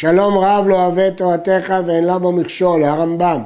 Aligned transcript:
שלום 0.00 0.38
רב 0.38 0.68
לא 0.68 0.86
אוהב 0.86 1.10
תורתך 1.10 1.74
ואין 1.86 2.04
לה 2.04 2.18
בו 2.18 2.32
מכשול, 2.32 2.84
הרמב"ם, 2.84 3.40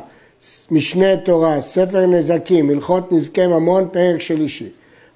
משנה 0.70 1.16
תורה, 1.16 1.60
ספר 1.60 2.06
נזקים, 2.06 2.70
הלכות 2.70 3.12
נזקי 3.12 3.46
ממון, 3.46 3.88
פרק 3.92 4.20
שלישי. 4.20 4.68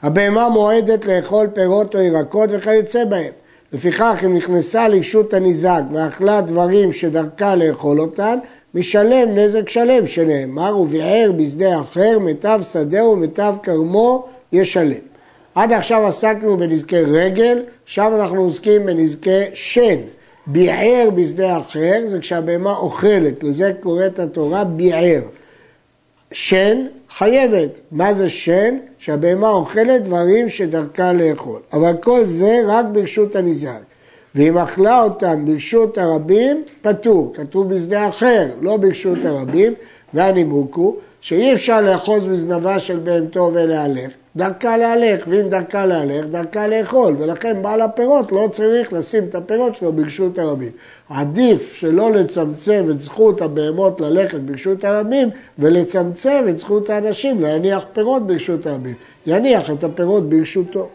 הבהמה 0.02 0.48
מועדת 0.48 1.06
לאכול 1.06 1.46
פירות 1.46 1.94
או 1.94 2.00
ירקות 2.00 2.50
וכיוצא 2.52 3.04
בהם. 3.04 3.32
לפיכך 3.72 4.20
אם 4.24 4.36
נכנסה 4.36 4.88
לרשות 4.88 5.34
הניזק 5.34 5.82
ואכלה 5.92 6.40
דברים 6.40 6.92
שדרכה 6.92 7.54
לאכול 7.54 8.00
אותן, 8.00 8.38
משלם 8.74 9.34
נזק 9.34 9.68
שלם 9.68 10.06
שנאמר 10.06 10.78
וביער 10.78 11.32
בשדה 11.36 11.80
אחר 11.80 12.18
מיטב 12.18 12.60
שדהו 12.72 13.12
ומיטב 13.12 13.54
כרמו 13.62 14.26
ישלם. 14.52 14.92
עד 15.54 15.72
עכשיו 15.72 16.06
עסקנו 16.06 16.56
בנזקי 16.56 17.00
רגל, 17.00 17.62
עכשיו 17.84 18.20
אנחנו 18.20 18.42
עוסקים 18.42 18.86
בנזקי 18.86 19.44
שן. 19.54 19.96
ביער 20.46 21.08
בשדה 21.14 21.58
אחר 21.58 22.02
זה 22.06 22.18
כשהבהמה 22.18 22.76
אוכלת, 22.76 23.44
לזה 23.44 23.72
קוראת 23.80 24.18
התורה 24.18 24.64
ביער. 24.64 25.22
שן 26.32 26.86
חייבת. 27.18 27.70
מה 27.92 28.14
זה 28.14 28.30
שן? 28.30 28.76
שהבהמה 28.98 29.48
אוכלת 29.48 30.02
דברים 30.02 30.48
שדרכה 30.48 31.12
לאכול. 31.12 31.60
אבל 31.72 31.92
כל 32.02 32.24
זה 32.24 32.60
רק 32.66 32.86
ברשות 32.92 33.36
הניזק. 33.36 33.80
ואם 34.34 34.58
אכלה 34.58 35.02
אותם 35.02 35.44
ברשות 35.46 35.98
הרבים, 35.98 36.62
פטור. 36.82 37.32
כתוב 37.36 37.74
בשדה 37.74 38.08
אחר, 38.08 38.46
לא 38.60 38.76
ברשות 38.76 39.18
הרבים. 39.24 39.74
והנימוק 40.14 40.74
הוא 40.74 40.96
שאי 41.26 41.54
אפשר 41.54 41.80
לאחוז 41.80 42.24
בזנבה 42.24 42.78
של 42.78 42.98
בהמתו 42.98 43.50
ולהלך, 43.54 44.12
דרכה 44.36 44.76
להלך, 44.76 45.24
ואם 45.28 45.48
דרכה 45.48 45.86
להלך, 45.86 46.26
דרכה 46.30 46.66
לאכול, 46.66 47.16
ולכן 47.18 47.62
בעל 47.62 47.80
הפירות 47.80 48.32
לא 48.32 48.48
צריך 48.52 48.92
לשים 48.92 49.24
את 49.24 49.34
הפירות 49.34 49.76
שלו 49.76 49.92
ברשות 49.92 50.38
הרבים. 50.38 50.70
עדיף 51.08 51.72
שלא 51.74 52.10
לצמצם 52.10 52.86
את 52.90 53.00
זכות 53.00 53.40
הבהמות 53.40 54.00
ללכת 54.00 54.40
ברשות 54.40 54.84
הרבים, 54.84 55.28
ולצמצם 55.58 56.44
את 56.48 56.58
זכות 56.58 56.90
האנשים 56.90 57.40
להניח 57.40 57.84
פירות 57.92 58.26
ברשות 58.26 58.66
הרבים. 58.66 58.94
יניח 59.26 59.70
את 59.70 59.84
הפירות 59.84 60.28
ברשותו. 60.28 60.88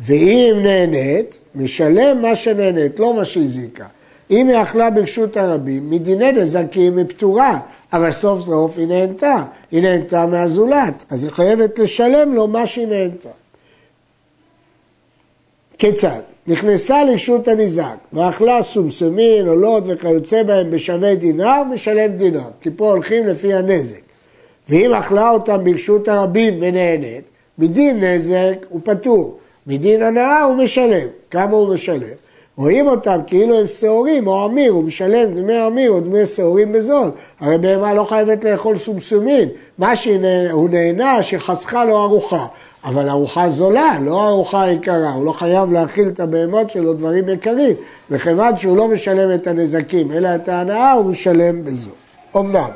ואם 0.00 0.56
נהנית, 0.62 1.38
משלם 1.54 2.22
מה 2.22 2.36
שנהנית, 2.36 3.00
לא 3.00 3.14
מה 3.14 3.24
שהזיקה. 3.24 3.86
אם 4.30 4.48
היא 4.48 4.62
אכלה 4.62 4.90
ברשות 4.90 5.36
הרבים, 5.36 5.90
מדיני 5.90 6.32
נזקים 6.32 6.98
היא 6.98 7.06
פטורה, 7.06 7.58
אבל 7.92 8.12
סוף 8.12 8.40
סוף 8.40 8.78
היא 8.78 8.86
נהנתה, 8.86 9.44
היא 9.70 9.82
נהנתה 9.82 10.26
מהזולת, 10.26 11.04
אז 11.10 11.24
היא 11.24 11.32
חייבת 11.32 11.78
לשלם 11.78 12.34
לו 12.34 12.46
מה 12.46 12.66
שהיא 12.66 12.86
נהנתה. 12.86 13.28
כיצד? 15.78 16.20
נכנסה 16.46 17.04
לרשות 17.04 17.48
הניזק 17.48 17.94
ואכלה 18.12 18.62
סומסומין, 18.62 19.46
עולות 19.46 19.84
וכיוצא 19.86 20.42
בהם 20.42 20.70
בשווה 20.70 21.14
דינר, 21.14 21.62
משלם 21.74 22.12
דינר, 22.16 22.50
כי 22.60 22.70
פה 22.76 22.90
הולכים 22.90 23.26
לפי 23.26 23.54
הנזק. 23.54 24.00
ואם 24.68 24.92
אכלה 24.94 25.30
אותם 25.30 25.64
ברשות 25.64 26.08
הרבים 26.08 26.54
ונהנית, 26.60 27.24
מדין 27.58 28.04
נזק 28.04 28.56
הוא 28.68 28.80
פטור, 28.84 29.38
מדין 29.66 30.02
הנאה 30.02 30.42
הוא 30.42 30.56
משלם. 30.56 31.08
כמה 31.30 31.56
הוא 31.56 31.74
משלם? 31.74 32.16
רואים 32.60 32.88
אותם 32.88 33.20
כאילו 33.26 33.60
הם 33.60 33.66
שעורים 33.66 34.26
או 34.26 34.46
אמיר, 34.46 34.72
הוא 34.72 34.84
משלם 34.84 35.34
דמי 35.34 35.66
אמיר 35.66 35.90
או 35.90 36.00
דמי 36.00 36.26
שעורים 36.26 36.72
בזול. 36.72 37.10
הרי 37.40 37.58
בהמה 37.58 37.94
לא 37.94 38.04
חייבת 38.04 38.44
לאכול 38.44 38.78
סומסומין, 38.78 39.48
מה 39.78 39.96
שהוא 39.96 40.68
נהנה 40.70 41.22
שחסכה 41.22 41.84
לו 41.84 42.02
ארוחה. 42.02 42.46
אבל 42.84 43.08
ארוחה 43.08 43.50
זולה, 43.50 43.98
לא 44.04 44.28
ארוחה 44.28 44.70
יקרה, 44.70 45.12
הוא 45.12 45.24
לא 45.24 45.32
חייב 45.32 45.72
להאכיל 45.72 46.08
את 46.08 46.20
הבהמות 46.20 46.70
שלו 46.70 46.94
דברים 46.94 47.28
יקרים, 47.28 47.76
וכיוון 48.10 48.56
שהוא 48.56 48.76
לא 48.76 48.88
משלם 48.88 49.34
את 49.34 49.46
הנזקים 49.46 50.12
אלא 50.12 50.28
את 50.34 50.48
ההנאה, 50.48 50.92
הוא 50.92 51.04
משלם 51.04 51.64
בזול. 51.64 51.92
אמנם, 52.36 52.70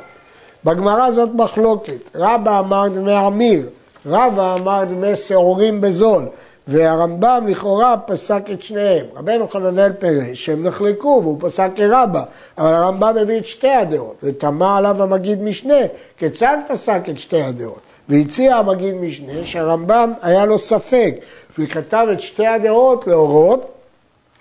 בגמרא 0.63 1.11
זאת 1.11 1.29
מחלוקת, 1.33 2.15
רבא 2.15 2.59
אמר 2.59 2.87
דמי 2.87 3.27
אמיר, 3.27 3.67
רבא 4.05 4.55
אמר 4.55 4.83
דמי 4.83 5.15
שעורים 5.15 5.81
בזול. 5.81 6.25
והרמב"ם 6.67 7.45
לכאורה 7.47 7.97
פסק 7.97 8.43
את 8.53 8.61
שניהם. 8.61 9.05
רבנו 9.15 9.47
חננאל 9.47 9.93
פירש 9.93 10.45
שהם 10.45 10.67
נחלקו 10.67 11.19
והוא 11.23 11.37
פסק 11.41 11.69
כרבה, 11.75 12.23
אבל 12.57 12.73
הרמב"ם 12.73 13.17
הביא 13.21 13.37
את 13.37 13.45
שתי 13.45 13.69
הדעות, 13.69 14.15
ותמה 14.23 14.77
עליו 14.77 15.03
המגיד 15.03 15.41
משנה, 15.41 15.79
כיצד 16.17 16.57
פסק 16.67 17.01
את 17.09 17.19
שתי 17.19 17.41
הדעות? 17.41 17.79
והציע 18.09 18.55
המגיד 18.55 18.95
משנה 18.95 19.33
שהרמב"ם 19.43 20.13
היה 20.21 20.45
לו 20.45 20.59
ספק, 20.59 21.15
והוא 21.57 21.69
כתב 21.69 22.07
את 22.13 22.21
שתי 22.21 22.47
הדעות 22.47 23.07
להורות 23.07 23.71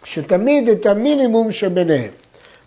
שתמיד 0.05 0.69
את 0.69 0.87
המינימום 0.87 1.53
שביניהם. 1.53 2.11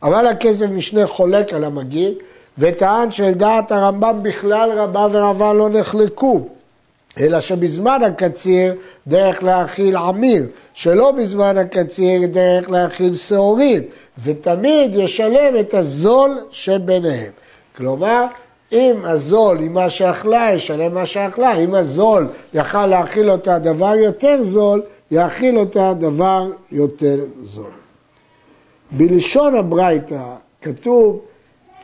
אבל 0.03 0.27
הכסף 0.27 0.65
משנה 0.69 1.07
חולק 1.07 1.53
על 1.53 1.63
המגיד 1.63 2.13
וטען 2.57 3.11
שלדעת 3.11 3.71
הרמב"ם 3.71 4.19
בכלל 4.23 4.79
רבה 4.79 5.07
ורבה 5.11 5.53
לא 5.53 5.69
נחלקו. 5.69 6.47
אלא 7.19 7.39
שבזמן 7.39 8.03
הקציר 8.03 8.75
דרך 9.07 9.43
להאכיל 9.43 9.97
עמיר, 9.97 10.45
שלא 10.73 11.11
בזמן 11.11 11.57
הקציר 11.57 12.27
דרך 12.27 12.69
להאכיל 12.69 13.15
שעורים, 13.15 13.83
ותמיד 14.23 14.95
ישלם 14.95 15.59
את 15.59 15.73
הזול 15.73 16.37
שביניהם. 16.51 17.31
כלומר, 17.77 18.25
אם 18.71 18.95
הזול 19.03 19.57
עם 19.61 19.73
מה 19.73 19.89
שאכלה, 19.89 20.49
ישלם 20.53 20.93
מה 20.93 21.05
שאכלה, 21.05 21.53
אם 21.55 21.75
הזול 21.75 22.27
יכל 22.53 22.85
להאכיל 22.85 23.31
אותה 23.31 23.59
דבר 23.59 23.95
יותר 23.95 24.43
זול, 24.43 24.81
יאכיל 25.11 25.57
אותה 25.57 25.93
דבר 25.93 26.51
יותר 26.71 27.25
זול. 27.43 27.71
בלשון 28.91 29.55
הברייתא 29.55 30.23
כתוב 30.61 31.19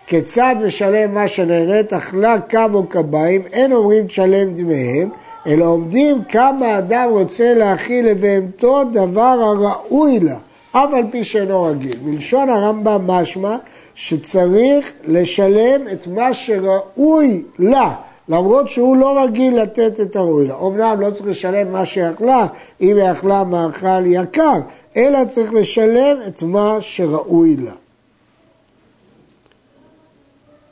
כיצד 0.08 0.56
משלם 0.66 1.14
מה 1.14 1.28
שנהנית, 1.28 1.94
אכלה 1.94 2.36
קו 2.50 2.60
או 2.74 2.88
קביים, 2.88 3.42
אין 3.52 3.74
אומרים 3.74 4.08
תשלם 4.08 4.54
דמיהם, 4.54 5.10
אלא 5.48 5.66
עומדים 5.66 6.24
כמה 6.24 6.78
אדם 6.78 7.09
רוצה 7.09 7.54
להכיל 7.54 8.08
לבהמתו 8.09 8.84
דבר 8.84 9.22
הראוי 9.22 10.20
לה, 10.20 10.38
אף 10.72 10.94
על 10.94 11.04
פי 11.12 11.24
שאינו 11.24 11.64
רגיל. 11.64 11.96
מלשון 12.04 12.50
הרמב"ם 12.50 13.08
משמע 13.08 13.58
שצריך 13.96 14.92
לשלם 15.04 15.88
את 15.92 16.08
מה 16.08 16.34
שראוי 16.34 17.44
לה, 17.59 17.96
למרות 18.30 18.70
שהוא 18.70 18.98
לא 18.98 19.24
רגיל 19.24 19.62
לתת 19.62 20.00
את 20.00 20.16
הראוי 20.16 20.48
לה. 20.48 20.56
אמנם 20.62 21.02
לא 21.02 21.12
צריך 21.12 21.28
לשלם 21.28 21.72
מה 21.72 21.86
שיכלה, 21.86 22.48
אם 22.81 22.98
היא 22.98 23.12
אכלה 23.12 23.44
מאכל 23.44 24.06
יקר, 24.06 24.60
אלא 24.98 25.25
צריך 25.25 25.54
לשלם 25.54 26.18
את 26.28 26.44
מה 26.44 26.78
שראוי 26.81 27.56
לה. 27.56 27.72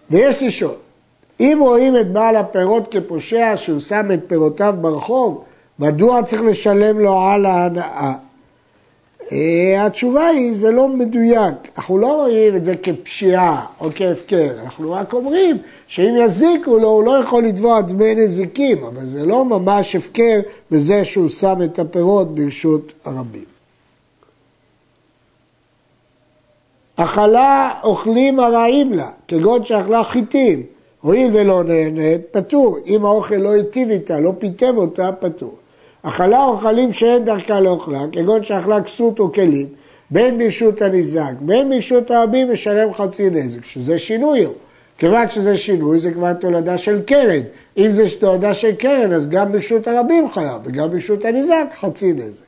ויש 0.10 0.44
לשאול, 0.44 0.76
אם 1.42 1.58
רואים 1.62 1.98
את 1.98 2.12
בעל 2.12 2.36
הפירות 2.36 2.92
כפושע 2.92 3.54
שהוא 3.56 3.80
שם 3.80 4.12
את 4.14 4.20
פירותיו 4.28 4.76
ברחוב, 4.82 5.44
מדוע 5.80 6.24
צריך 6.24 6.42
לשלם 6.42 7.00
לו 7.00 7.22
על 7.22 7.46
ההנאה? 7.46 8.14
אה, 9.32 9.86
התשובה 9.86 10.28
היא, 10.28 10.56
זה 10.56 10.72
לא 10.72 10.88
מדויק. 10.88 11.56
אנחנו 11.78 11.98
לא 11.98 12.08
רואים 12.08 12.56
את 12.56 12.66
זה 12.66 12.74
כפשיעה 12.84 13.66
או 13.80 13.90
כהפקר, 13.96 14.50
אנחנו 14.64 14.92
רק 14.92 15.14
אומרים 15.14 15.58
שאם 15.88 16.16
יזיקו 16.26 16.78
לו, 16.78 16.88
הוא 16.88 17.04
לא 17.04 17.18
יכול 17.18 17.44
לתבוע 17.44 17.82
דמי 17.82 18.16
נזיקים, 18.16 18.84
אבל 18.84 19.06
זה 19.06 19.26
לא 19.26 19.46
ממש 19.46 19.96
הפקר 19.96 20.40
בזה 20.72 21.06
שהוא 21.06 21.30
שם 21.30 21.62
את 21.64 21.80
הפירות 21.80 22.36
ברשות 22.36 22.94
הרבים. 23.06 23.46
אכלה 26.96 27.74
אוכלים 27.84 28.40
הרעים 28.40 28.94
לה, 28.94 29.10
כגון 29.28 29.66
שאכלה 29.66 30.04
חיטים, 30.04 30.64
הואיל 31.02 31.30
ולא 31.34 31.64
נהנית, 31.64 32.22
פטור. 32.32 32.78
אם 32.88 33.06
האוכל 33.06 33.36
לא 33.36 33.50
היטיב 33.50 33.90
איתה, 33.90 34.20
לא 34.20 34.34
פיתם 34.40 34.78
אותה, 34.78 35.10
פטור. 35.20 35.56
אכלה 36.04 36.44
אוכלים 36.44 36.94
שאין 36.94 37.26
דרכה 37.26 37.60
לאוכלה, 37.60 38.02
כגון 38.12 38.44
שאכלה 38.44 38.82
כסות 38.82 39.20
או 39.20 39.34
כלים, 39.34 39.68
בין 40.12 40.38
ברשות 40.38 40.82
הניזק, 40.82 41.32
בין 41.40 41.70
ברשות 41.70 42.12
הרבים 42.12 42.52
משלם 42.52 42.94
חצי 42.94 43.30
נזק, 43.30 43.66
שזה 43.66 44.00
שינוי 44.00 44.44
הוא. 44.44 44.54
כיוון 44.98 45.30
שזה 45.30 45.58
שינוי, 45.58 46.00
זה 46.00 46.12
כבר 46.12 46.34
תולדה 46.34 46.78
של 46.78 47.02
קרן. 47.02 47.42
אם 47.78 47.94
זה 47.94 48.04
תולדה 48.20 48.54
של 48.54 48.76
קרן, 48.76 49.14
אז 49.14 49.30
גם 49.30 49.52
ברשות 49.52 49.88
הרבים 49.88 50.32
חייב, 50.34 50.62
וגם 50.64 50.92
ברשות 50.92 51.26
הניזק 51.26 51.66
חצי 51.80 52.14
נזק. 52.14 52.44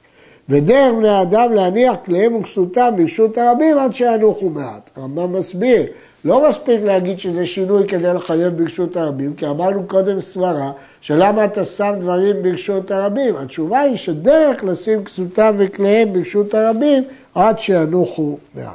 ודרך 0.50 0.94
בני 0.98 1.22
אדם 1.22 1.54
להניח 1.54 1.96
כליהם 2.06 2.36
וכסותם 2.36 2.94
ברשות 2.98 3.38
הרבים 3.38 3.78
עד 3.78 3.94
שינוחו 3.94 4.50
מעט. 4.50 4.90
הרמב"ם 4.96 5.34
מסביר 5.34 5.86
לא 6.26 6.50
מספיק 6.50 6.82
להגיד 6.84 7.20
שזה 7.20 7.46
שינוי 7.46 7.88
כדי 7.88 8.14
לחייב 8.14 8.64
ברשות 8.64 8.98
הרבים, 8.98 9.34
כי 9.34 9.48
אמרנו 9.48 9.88
קודם 9.88 10.22
סברה 10.22 10.72
שלמה 11.02 11.46
אתה 11.46 11.66
שם 11.66 11.94
דברים 12.00 12.44
ברשות 12.44 12.92
הרבים. 12.92 13.36
התשובה 13.36 13.80
היא 13.80 13.98
שדרך 13.98 14.64
לשים 14.64 15.04
כסותם 15.04 15.56
וכליהם 15.58 16.14
ברשות 16.14 16.54
הרבים 16.54 17.04
עד 17.36 17.60
שינוחו 17.60 18.38
מעט. 18.56 18.74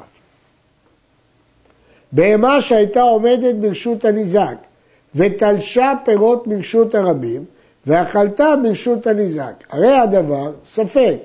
בהמה 2.13 2.61
שהייתה 2.61 3.01
עומדת 3.01 3.55
ברשות 3.55 4.05
הניזק 4.05 4.55
ותלשה 5.15 5.93
פירות 6.05 6.47
ברשות 6.47 6.95
הרבים 6.95 7.45
ואכלתה 7.87 8.55
ברשות 8.63 9.07
הניזק. 9.07 9.53
הרי 9.71 9.97
הדבר 9.97 10.53
ספק, 10.67 11.17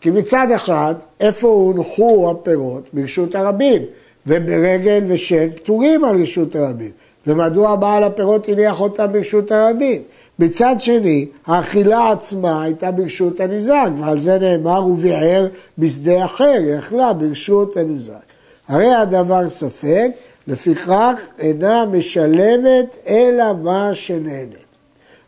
כי 0.00 0.10
מצד 0.10 0.46
אחד, 0.54 0.94
איפה 1.20 1.48
הונחו 1.48 2.30
הפירות? 2.30 2.84
ברשות 2.92 3.34
הרבים, 3.34 3.82
וברגל 4.26 5.04
ושן 5.06 5.50
פטורים 5.50 6.04
על 6.04 6.22
רשות 6.22 6.56
הרבים. 6.56 6.90
ומדוע 7.26 7.76
בעל 7.76 8.04
הפירות 8.04 8.48
הניח 8.48 8.80
אותם 8.80 9.06
ברשות 9.12 9.52
הרבים? 9.52 10.02
מצד 10.38 10.76
שני, 10.78 11.26
האכילה 11.46 12.10
עצמה 12.10 12.62
הייתה 12.62 12.90
ברשות 12.90 13.40
הניזק, 13.40 13.88
ועל 13.98 14.20
זה 14.20 14.38
נאמר 14.38 14.86
וביער 14.86 15.46
בשדה 15.78 16.24
אחר, 16.24 16.44
היא 16.44 16.78
אכלה 16.78 17.12
ברשות 17.12 17.76
הניזק. 17.76 18.24
הרי 18.68 18.94
הדבר 18.94 19.48
ספק, 19.48 20.10
לפיכך 20.46 21.20
אינה 21.38 21.86
משלמת 21.86 22.96
אלא 23.06 23.52
מה 23.62 23.90
שנהנית. 23.92 24.63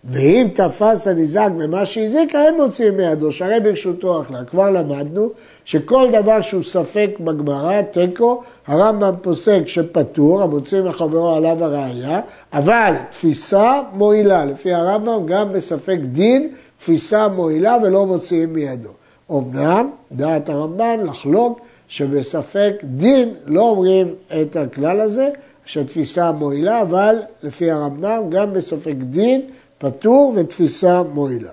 ואם 0.08 0.48
תפס 0.54 1.08
הניזק 1.08 1.48
במה 1.58 1.86
שהזיק, 1.86 2.34
אין 2.34 2.56
מוציאים 2.56 2.96
מידו, 2.96 3.32
שהרי 3.32 3.60
ברשותו 3.60 4.20
אכלה. 4.20 4.44
כבר 4.44 4.70
למדנו 4.70 5.30
שכל 5.64 6.08
דבר 6.12 6.40
שהוא 6.40 6.62
ספק 6.62 7.10
בגמרא, 7.20 7.82
תיקו, 7.82 8.42
הרמב"ם 8.66 9.14
פוסק 9.22 9.62
שפטור, 9.66 10.42
המוציא 10.42 10.82
מחברו 10.82 11.34
עליו 11.34 11.64
הראייה, 11.64 12.20
אבל 12.52 12.94
תפיסה 13.10 13.80
מועילה. 13.92 14.44
לפי 14.44 14.72
הרמב"ם, 14.74 15.26
גם 15.26 15.52
בספק 15.52 15.98
דין, 16.02 16.48
תפיסה 16.78 17.28
מועילה 17.28 17.76
ולא 17.82 18.06
מוציאים 18.06 18.52
מידו. 18.52 18.90
אמנם, 19.30 19.90
דעת 20.12 20.48
הרמב"ן 20.48 21.00
לחלוק 21.06 21.60
שבספק 21.88 22.72
דין 22.84 23.34
לא 23.46 23.60
אומרים 23.60 24.14
את 24.40 24.56
הכלל 24.56 25.00
הזה, 25.00 25.28
שתפיסה 25.64 26.32
מועילה, 26.32 26.82
אבל 26.82 27.16
לפי 27.42 27.70
הרמב"ם, 27.70 28.22
גם 28.30 28.52
בספק 28.52 28.94
דין, 28.98 29.42
פטור 29.78 30.32
ותפיסה 30.36 31.02
מועילה. 31.02 31.50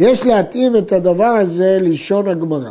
יש 0.00 0.26
להתאים 0.26 0.76
את 0.76 0.92
הדבר 0.92 1.24
הזה 1.24 1.78
לשון 1.80 2.28
הגמרא. 2.28 2.70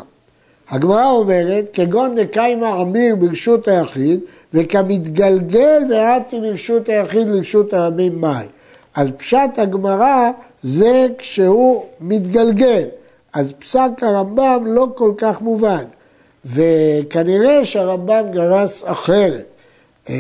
הגמרא 0.70 1.12
אומרת, 1.12 1.70
כגון 1.74 2.16
דקיימא 2.16 2.66
עמיר 2.66 3.16
ברשות 3.16 3.68
היחיד, 3.68 4.20
וכמתגלגל 4.54 5.84
ואתי 5.90 6.40
ברשות 6.40 6.90
היחיד 6.90 7.28
לרשות 7.28 7.74
הרבים 7.74 8.22
מאי. 8.22 8.46
אז 8.96 9.08
פשט 9.18 9.58
הגמרא 9.58 10.32
זה 10.64 11.08
כשהוא 11.18 11.86
מתגלגל. 12.02 12.84
אז 13.34 13.54
פסק 13.60 13.90
הרמב"ם 14.02 14.64
לא 14.68 14.88
כל 14.96 15.14
כך 15.18 15.42
מובן, 15.42 15.84
וכנראה 16.46 17.66
שהרמב"ם 17.66 18.26
גרס 18.32 18.84
אחרת. 18.86 19.53
אה, 20.10 20.16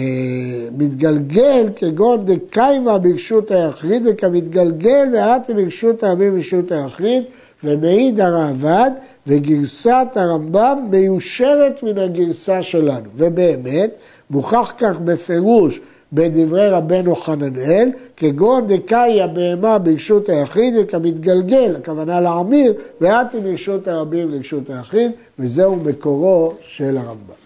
מתגלגל 0.78 1.70
כגון 1.76 2.26
דקיימא 2.26 2.98
ברשות 2.98 3.52
היחיד 3.52 4.04
וכמתגלגל 4.06 5.08
ואתי 5.14 5.54
ברשות 5.54 6.04
הרבים 6.04 6.36
ברשות 6.36 6.72
היחיד 6.72 7.24
ומעיד 7.64 8.20
הראב"ד 8.20 8.92
וגרסת 9.28 10.08
הרמב"ם 10.16 10.88
מיושרת 10.90 11.84
מן 11.84 11.98
הגרסה 11.98 12.64
שלנו. 12.64 13.10
ובאמת, 13.16 13.96
מוכח 14.30 14.74
כך 14.78 15.00
בפירוש 15.00 15.80
בדברי 16.14 16.70
רבנו 16.70 17.16
חננאל, 17.16 17.90
כגון 18.18 18.68
דקאי 18.68 19.22
הבהמה 19.22 19.78
ברשות 19.78 20.30
היחיד 20.30 20.74
וכמתגלגל, 20.80 21.76
הכוונה 21.76 22.22
לעמיר, 22.22 22.74
ואתי 23.02 23.40
ברשות 23.40 23.88
הרבים 23.88 24.32
לרשות 24.32 24.70
היחיד, 24.70 25.12
וזהו 25.40 25.76
מקורו 25.76 26.54
של 26.62 26.98
הרמב"ם. 26.98 27.43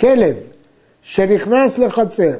כלב 0.00 0.36
שנכנס 1.02 1.78
לחצר 1.78 2.32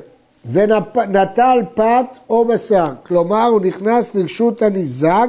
ונטל 0.52 1.58
פת 1.74 2.18
או 2.30 2.44
בשר, 2.44 2.88
כלומר 3.06 3.46
הוא 3.46 3.60
נכנס 3.60 4.14
לרשות 4.14 4.62
הניזק 4.62 5.28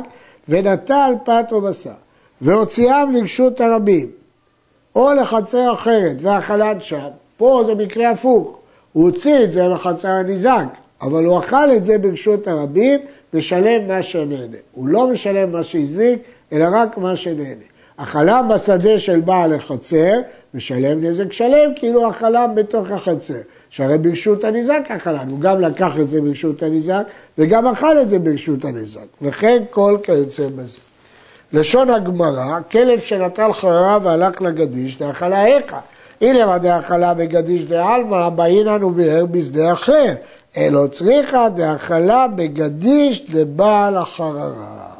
ונטל 0.49 1.13
פת 1.23 1.45
או 1.51 1.61
בשר, 1.61 1.89
והוציאם 2.41 3.11
לרשות 3.11 3.61
הרבים, 3.61 4.07
או 4.95 5.13
לחצר 5.13 5.73
אחרת 5.73 6.21
והחלן 6.21 6.81
שם, 6.81 7.07
פה 7.37 7.63
זה 7.65 7.75
מקרה 7.75 8.09
הפוך, 8.09 8.57
הוא 8.93 9.03
הוציא 9.03 9.43
את 9.43 9.51
זה 9.51 9.67
לחצר 9.67 10.09
הניזק, 10.09 10.65
אבל 11.01 11.25
הוא 11.25 11.39
אכל 11.39 11.71
את 11.75 11.85
זה 11.85 11.97
ברשות 11.97 12.47
הרבים 12.47 12.99
ושלם 13.33 13.87
מה 13.87 14.03
שנהנה. 14.03 14.57
הוא 14.71 14.87
לא 14.87 15.07
משלם 15.07 15.51
מה 15.51 15.63
שהזיק, 15.63 16.19
אלא 16.51 16.67
רק 16.71 16.97
מה 16.97 17.15
שנהנה. 17.15 17.63
החלם 17.97 18.51
בשדה 18.53 18.99
של 18.99 19.19
בעל 19.19 19.53
החצר, 19.53 20.19
משלם 20.53 21.03
נזק 21.03 21.33
שלם, 21.33 21.71
כאילו 21.75 22.07
החלם 22.07 22.51
בתוך 22.55 22.91
החצר. 22.91 23.33
שהרי 23.69 23.97
ברשות 23.97 24.43
הניזק 24.43 24.81
החלם, 24.89 25.27
הוא 25.31 25.39
גם 25.39 25.61
לקח 25.61 25.99
את 25.99 26.09
זה 26.09 26.21
ברשות 26.21 26.63
הניזק, 26.63 27.03
וגם 27.37 27.67
אכל 27.67 28.01
את 28.01 28.09
זה 28.09 28.19
ברשות 28.19 28.65
הניזק. 28.65 29.05
וכן 29.21 29.63
כל 29.69 29.97
כיוצא 30.03 30.47
בזה. 30.47 30.77
לשון 31.53 31.89
הגמרא, 31.89 32.59
כלב 32.71 32.99
שנטל 32.99 33.53
חררה 33.53 33.97
והלך 34.03 34.41
לגדיש, 34.41 34.97
דאכלה 34.97 35.45
איכה. 35.45 35.79
אילמה 36.21 36.57
דאכלה 36.57 37.13
בגדיש 37.13 37.65
דעלמא, 37.65 38.29
באינן 38.29 38.83
וביער 38.83 39.25
בשדה 39.25 39.73
אחר. 39.73 40.13
אלא 40.57 40.87
צריכה 40.87 41.49
דאכלה 41.49 42.27
בגדיש 42.35 43.25
לבעל 43.33 43.97
החררה. 43.97 44.90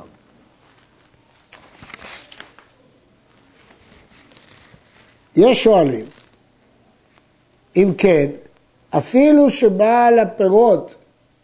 יש 5.42 5.64
שואלים, 5.64 6.06
אם 7.76 7.92
כן, 7.98 8.28
אפילו 8.90 9.50
שבעל 9.50 10.20
הפירות 10.20 10.96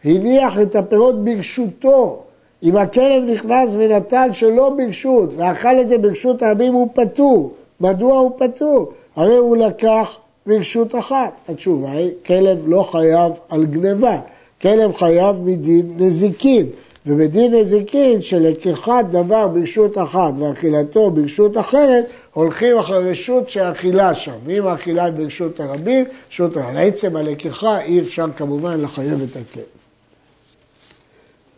הניח 0.06 0.60
את 0.60 0.76
הפירות 0.76 1.24
ברשותו, 1.24 2.24
אם 2.64 2.78
הכלב 2.78 3.24
נכנס 3.24 3.70
ונטל 3.74 4.30
שלא 4.34 4.70
ברשות 4.78 5.30
ואכל 5.36 5.82
את 5.82 5.90
זה 5.90 5.98
ברשות 5.98 6.44
הרבים 6.44 6.74
הוא 6.74 6.90
פטור. 6.94 7.54
מדוע 7.82 8.18
הוא 8.18 8.32
פטור? 8.38 8.92
הרי 9.16 9.36
הוא 9.36 9.58
לקח 9.58 10.18
ברשות 10.46 10.96
אחת. 10.96 11.42
התשובה 11.50 11.92
היא, 11.92 12.12
כלב 12.26 12.68
לא 12.68 12.88
חייב 12.92 13.32
על 13.50 13.66
גניבה, 13.66 14.20
כלב 14.62 14.96
חייב 14.96 15.42
מדין 15.42 15.94
נזיקין. 15.98 16.66
ובדין 17.08 17.54
נזיקין 17.54 18.22
שלקיחת 18.22 19.06
דבר 19.12 19.48
ברשות 19.48 19.98
אחת 19.98 20.34
ואכילתו 20.40 21.12
ברשות 21.12 21.58
אחרת, 21.58 22.06
הולכים 22.38 22.78
אחרי 22.78 23.12
רשות 23.12 23.50
שאכילה 23.50 24.16
שם. 24.16 24.32
ואם 24.46 24.68
האכילה 24.68 25.06
היא 25.06 25.14
ברשות 25.14 25.60
הרבים, 25.60 26.06
רשות 26.30 26.58
הרבים. 26.58 26.78
עצם 26.78 27.16
הלקיחה 27.16 27.82
אי 27.82 28.00
אפשר 28.00 28.26
כמובן 28.38 28.82
לחייב 28.82 29.22
את 29.22 29.30
הכלב. 29.30 29.64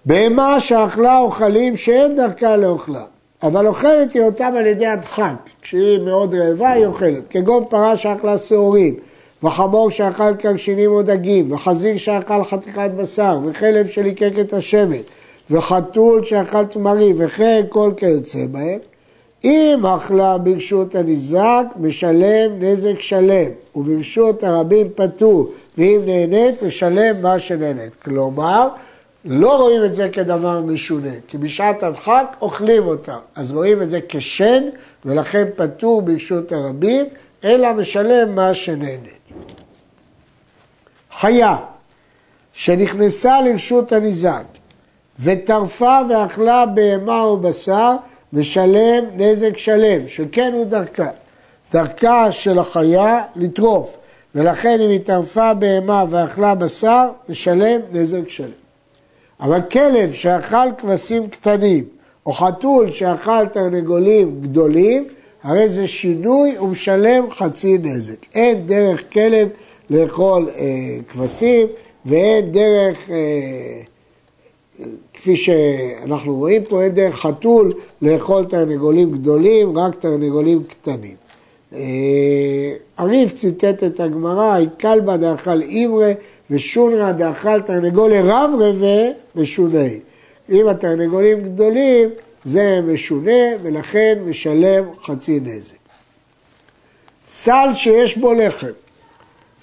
בהמה 0.06 0.60
שאכלה 0.60 1.20
אוכלים 1.20 1.78
שאין 1.78 2.16
דרכה 2.16 2.58
לאוכלה, 2.58 3.04
אבל 3.44 3.68
אוכלת 3.68 4.14
היא 4.14 4.22
אותם 4.22 4.54
על 4.58 4.68
ידי 4.68 4.86
הדחק. 4.86 5.34
כשהיא 5.62 6.00
מאוד 6.00 6.36
רעבה 6.36 6.72
היא 6.72 6.86
אוכלת, 6.86 7.24
כגון 7.30 7.64
פרה 7.70 7.98
שאכלה 7.98 8.38
שעורים, 8.38 8.96
וחמור 9.44 9.92
שאכל 9.92 10.36
קרשינים 10.36 10.92
או 10.92 11.02
דגים, 11.02 11.52
וחזיר 11.52 11.98
שאכל 11.98 12.45
חתיכת 12.45 12.90
בשר, 12.98 13.40
וחלב 13.45 13.88
שליקק 13.88 14.31
את 14.42 14.54
השמן. 14.54 15.02
וחתול 15.52 16.24
שאכל 16.24 16.66
תמרים 16.66 17.16
וכן 17.18 17.62
כל 17.69 17.92
כיוצא 17.98 18.45
בהם, 18.52 18.80
אם 19.44 19.86
אכלה 19.86 20.38
ברשות 20.38 20.96
הניזק, 20.96 21.66
משלם 21.80 22.52
נזק 22.60 23.00
שלם, 23.00 23.52
וברשות 23.76 24.44
הרבים 24.44 24.88
פטור, 24.96 25.52
ואם 25.78 26.02
נהנית, 26.06 26.64
משלם 26.64 27.22
מה 27.22 27.40
שנהנית. 27.40 27.94
כלומר, 28.04 28.69
לא 29.26 29.58
רואים 29.58 29.84
את 29.84 29.96
זה 29.96 30.10
כדבר 30.10 30.62
משונה, 30.62 31.12
כי 31.28 31.38
בשעת 31.38 31.84
הדחק 31.84 32.36
אוכלים 32.42 32.88
אותם, 32.88 33.18
אז 33.36 33.52
רואים 33.52 33.81
את 33.81 33.90
זה 33.90 34.00
כשן, 34.10 34.64
ולכן 35.06 35.46
פטור 35.56 36.02
ברשות 36.02 36.52
הרבים, 36.52 37.06
אלא 37.44 37.74
משלם 37.74 38.36
מה 38.36 38.54
שנהנית. 38.54 39.19
חיה 41.19 41.58
שנכנסה 42.54 43.42
לרשות 43.42 43.92
הניזק 43.92 44.44
וטרפה 45.19 46.00
ואכלה 46.10 46.66
בהמה 46.66 47.22
או 47.22 47.38
בשר, 47.38 47.96
משלם 48.33 49.04
נזק 49.16 49.57
שלם, 49.57 50.07
שכן 50.07 50.52
הוא 50.54 50.66
דרכה. 50.66 51.09
דרכה 51.74 52.31
של 52.31 52.59
החיה 52.59 53.21
לטרוף, 53.36 53.98
ולכן 54.36 54.81
אם 54.81 54.90
היא 54.90 55.00
טרפה 55.00 55.54
בהמה 55.54 56.06
ואכלה 56.09 56.56
בשר, 56.56 57.09
משלם 57.30 57.81
נזק 57.92 58.30
שלם. 58.30 58.50
אבל 59.40 59.62
כלב 59.71 60.12
שאכל 60.14 60.68
כבשים 60.78 61.30
קטנים, 61.30 61.83
או 62.26 62.33
חתול 62.33 62.92
שאכל 62.92 63.45
תרנגולים 63.45 64.42
גדולים, 64.42 65.07
הרי 65.44 65.69
זה 65.69 65.88
שינוי 65.88 66.57
ומשלם 66.57 67.31
חצי 67.31 67.78
נזק. 67.78 68.26
אין 68.36 68.68
דרך 68.68 69.14
כלב 69.14 69.50
לאכול 69.90 70.50
אה, 70.57 70.66
כבשים 71.09 71.68
ואין 72.06 72.52
דרך 72.52 73.09
אה, 73.09 73.16
כפי 75.14 75.38
שאנחנו 75.38 76.36
רואים 76.36 76.64
פה, 76.64 76.83
אין 76.83 76.92
דרך 76.92 77.16
חתול 77.16 77.74
לאכול 78.02 78.45
תרנגולים 78.45 79.12
גדולים, 79.12 79.78
רק 79.78 79.95
תרנגולים 79.95 80.64
קטנים. 80.64 81.16
אה, 81.74 82.74
הריף 82.98 83.33
ציטט 83.33 83.83
את 83.83 84.00
הגמרא, 84.00 84.57
קלבא 84.78 85.18
דאכל 85.18 85.62
אימרה 85.62 86.12
ושונרא 86.50 87.12
דאכל 87.12 87.62
תרנגולי 87.62 88.21
רב 88.21 88.52
רבה 88.59 89.12
ושוני. 89.36 90.00
אם 90.50 90.68
התרנגולים 90.68 91.54
גדולים, 91.54 92.09
זה 92.44 92.80
משונה 92.83 93.42
ולכן 93.62 94.18
משלם 94.26 94.83
חצי 95.04 95.40
נזק. 95.40 95.76
סל 97.28 97.69
שיש 97.74 98.18
בו 98.18 98.33
לחם 98.33 98.68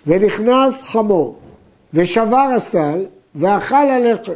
ונכנס 0.06 0.82
חמור 0.82 1.38
ושבר 1.94 2.48
הסל 2.56 3.04
ואכל 3.34 3.74
הלחם 3.74 4.32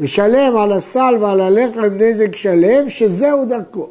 משלם 0.00 0.56
על 0.56 0.72
הסל 0.72 1.14
ועל 1.20 1.40
הלחם 1.40 1.94
נזק 1.98 2.36
שלם 2.36 2.88
שזהו 2.88 3.44
דרכו. 3.44 3.88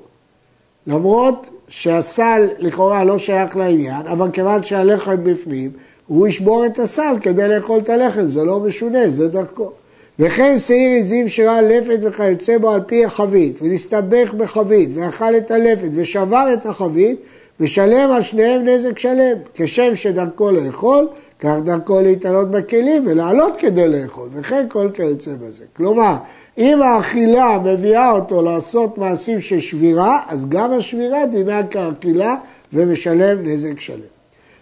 למרות 0.88 1.50
שהסל 1.68 2.50
לכאורה 2.60 3.04
לא 3.04 3.18
שייך 3.18 3.58
לעניין, 3.58 4.08
אבל 4.08 4.32
כיוון 4.32 4.64
שהלחם 4.64 5.24
בפנים, 5.24 5.72
הוא 6.08 6.28
ישבור 6.28 6.66
את 6.66 6.80
הסל 6.80 7.16
כדי 7.22 7.48
לאכול 7.48 7.80
את 7.80 7.90
הלחם, 7.90 8.32
זה 8.32 8.44
לא 8.44 8.60
משונה, 8.60 9.10
זה 9.10 9.28
דרכו. 9.28 9.72
וכן 10.20 10.58
שעיר 10.58 11.00
עזים 11.00 11.28
שראה 11.28 11.62
לפת 11.62 11.98
וכיוצא 12.02 12.58
בו 12.58 12.70
על 12.70 12.82
פי 12.86 13.06
החבית, 13.06 13.60
ונסתבך 13.62 14.34
בחבית, 14.34 14.90
ואכל 14.94 15.38
את 15.38 15.52
הלפת 15.52 15.90
ושבר 15.94 16.54
את 16.54 16.66
החבית, 16.66 17.20
ושלם 17.60 18.12
על 18.12 18.22
שניהם 18.22 18.66
נזק 18.66 19.00
שלם, 19.00 19.38
כשם 19.54 19.96
שדרכו 19.96 20.52
לאכול, 20.52 21.08
כך 21.42 21.54
דרכו 21.64 22.02
להתעלות 22.02 22.52
בכלים 22.52 23.04
ולעלות 23.08 23.54
כדי 23.60 23.88
לאכול, 23.88 24.30
וכן 24.34 24.66
כל 24.70 24.90
כיוצא 24.94 25.32
בזה. 25.32 25.64
כלומר, 25.74 26.16
אם 26.58 26.82
האכילה 26.82 27.60
מביאה 27.64 28.12
אותו 28.12 28.42
לעשות 28.42 28.98
מעשים 28.98 29.42
של 29.42 29.60
שבירה, 29.60 30.20
אז 30.28 30.50
גם 30.50 30.74
השבירה 30.74 31.26
דינה 31.26 31.68
כאכילה 31.68 32.36
ומשלם 32.74 33.38
נזק 33.44 33.80
שלם. 33.80 34.12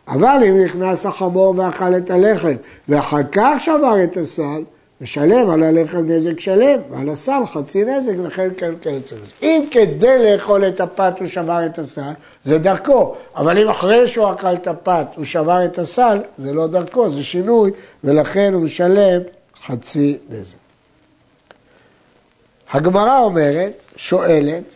אבל 0.08 0.44
אם 0.48 0.64
נכנס 0.64 1.06
החמור 1.06 1.54
ואכל 1.58 1.96
את 1.98 2.10
הלחם 2.10 2.56
ואחר 2.90 3.22
כך 3.32 3.56
שבר 3.60 4.04
את 4.04 4.18
הסל, 4.18 4.64
משלם 5.02 5.50
על 5.50 5.64
הלחם 5.64 6.12
נזק 6.12 6.40
שלם, 6.40 6.80
ועל 6.90 7.10
הסל 7.10 7.42
חצי 7.54 7.84
נזק 7.84 8.14
וכן 8.24 8.50
כן 8.58 8.74
כיוצא 8.82 9.16
בזה. 9.16 9.34
אם 9.42 9.66
כדי 9.72 10.34
לאכול 10.34 10.68
את 10.68 10.82
הפת 10.82 11.14
הוא 11.20 11.28
שבר 11.28 11.66
את 11.66 11.80
הסל, 11.80 12.12
זה 12.46 12.58
דרכו, 12.58 13.16
אבל 13.36 13.58
אם 13.58 13.70
אחרי 13.70 14.08
שהוא 14.08 14.32
אכל 14.32 14.54
את 14.54 14.68
הפת 14.68 15.08
הוא 15.16 15.26
שבר 15.26 15.66
את 15.66 15.80
הסל, 15.80 16.20
זה 16.38 16.54
לא 16.54 16.68
דרכו, 16.68 17.12
זה 17.12 17.24
שינוי, 17.24 17.72
ולכן 18.04 18.54
הוא 18.54 18.62
משלם 18.62 19.22
חצי 19.66 20.18
נזק. 20.30 20.56
הגמרא 22.72 23.20
אומרת, 23.20 23.86
שואלת, 23.96 24.76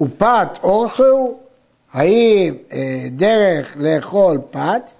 ופת 0.00 0.48
אורך 0.62 1.00
הוא? 1.00 1.38
האם 1.92 2.54
אה, 2.72 3.06
דרך 3.10 3.76
לאכול 3.76 4.38
פת? 4.50 4.90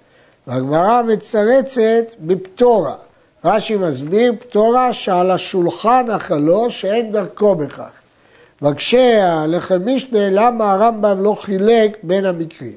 והגמרא 0.47 1.01
מצרצת 1.01 2.13
בפטורה. 2.19 2.95
רש"י 3.45 3.75
מסביר 3.75 4.33
פטורה 4.39 4.93
שעל 4.93 5.31
השולחן 5.31 6.05
אכלו 6.15 6.71
שאין 6.71 7.11
דרכו 7.11 7.55
בכך. 7.55 7.89
מקשה 8.61 9.33
הלחם 9.33 9.85
משנה 9.85 10.29
למה 10.29 10.73
הרמב"ם 10.73 11.23
לא 11.23 11.35
חילק 11.41 11.97
בין 12.03 12.25
המקרים. 12.25 12.75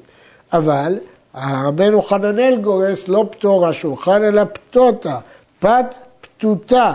אבל 0.53 0.99
רבנו 1.35 2.01
חננאל 2.01 2.59
גורס 2.61 3.07
לא 3.07 3.25
פטורה 3.31 3.73
שולחן 3.73 4.23
אלא 4.23 4.43
פטוטה, 4.53 5.19
פת 5.59 5.95
פתותה. 6.21 6.93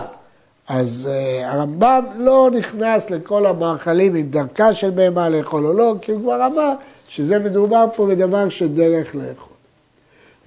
אז 0.67 1.09
uh, 1.09 1.45
הרמב"ם 1.45 2.03
לא 2.17 2.49
נכנס 2.53 3.09
לכל 3.09 3.45
המאכלים 3.45 4.15
עם 4.15 4.29
דרכה 4.29 4.73
של 4.73 4.89
בהמה 4.89 5.29
לאכול 5.29 5.65
או 5.65 5.73
לא, 5.73 5.95
כי 6.01 6.11
הוא 6.11 6.21
כבר 6.21 6.45
אמר 6.45 6.73
שזה 7.07 7.39
מדובר 7.39 7.85
פה 7.95 8.07
בדבר 8.07 8.49
של 8.49 8.67
דרך 8.67 9.15
לאכול. 9.15 9.53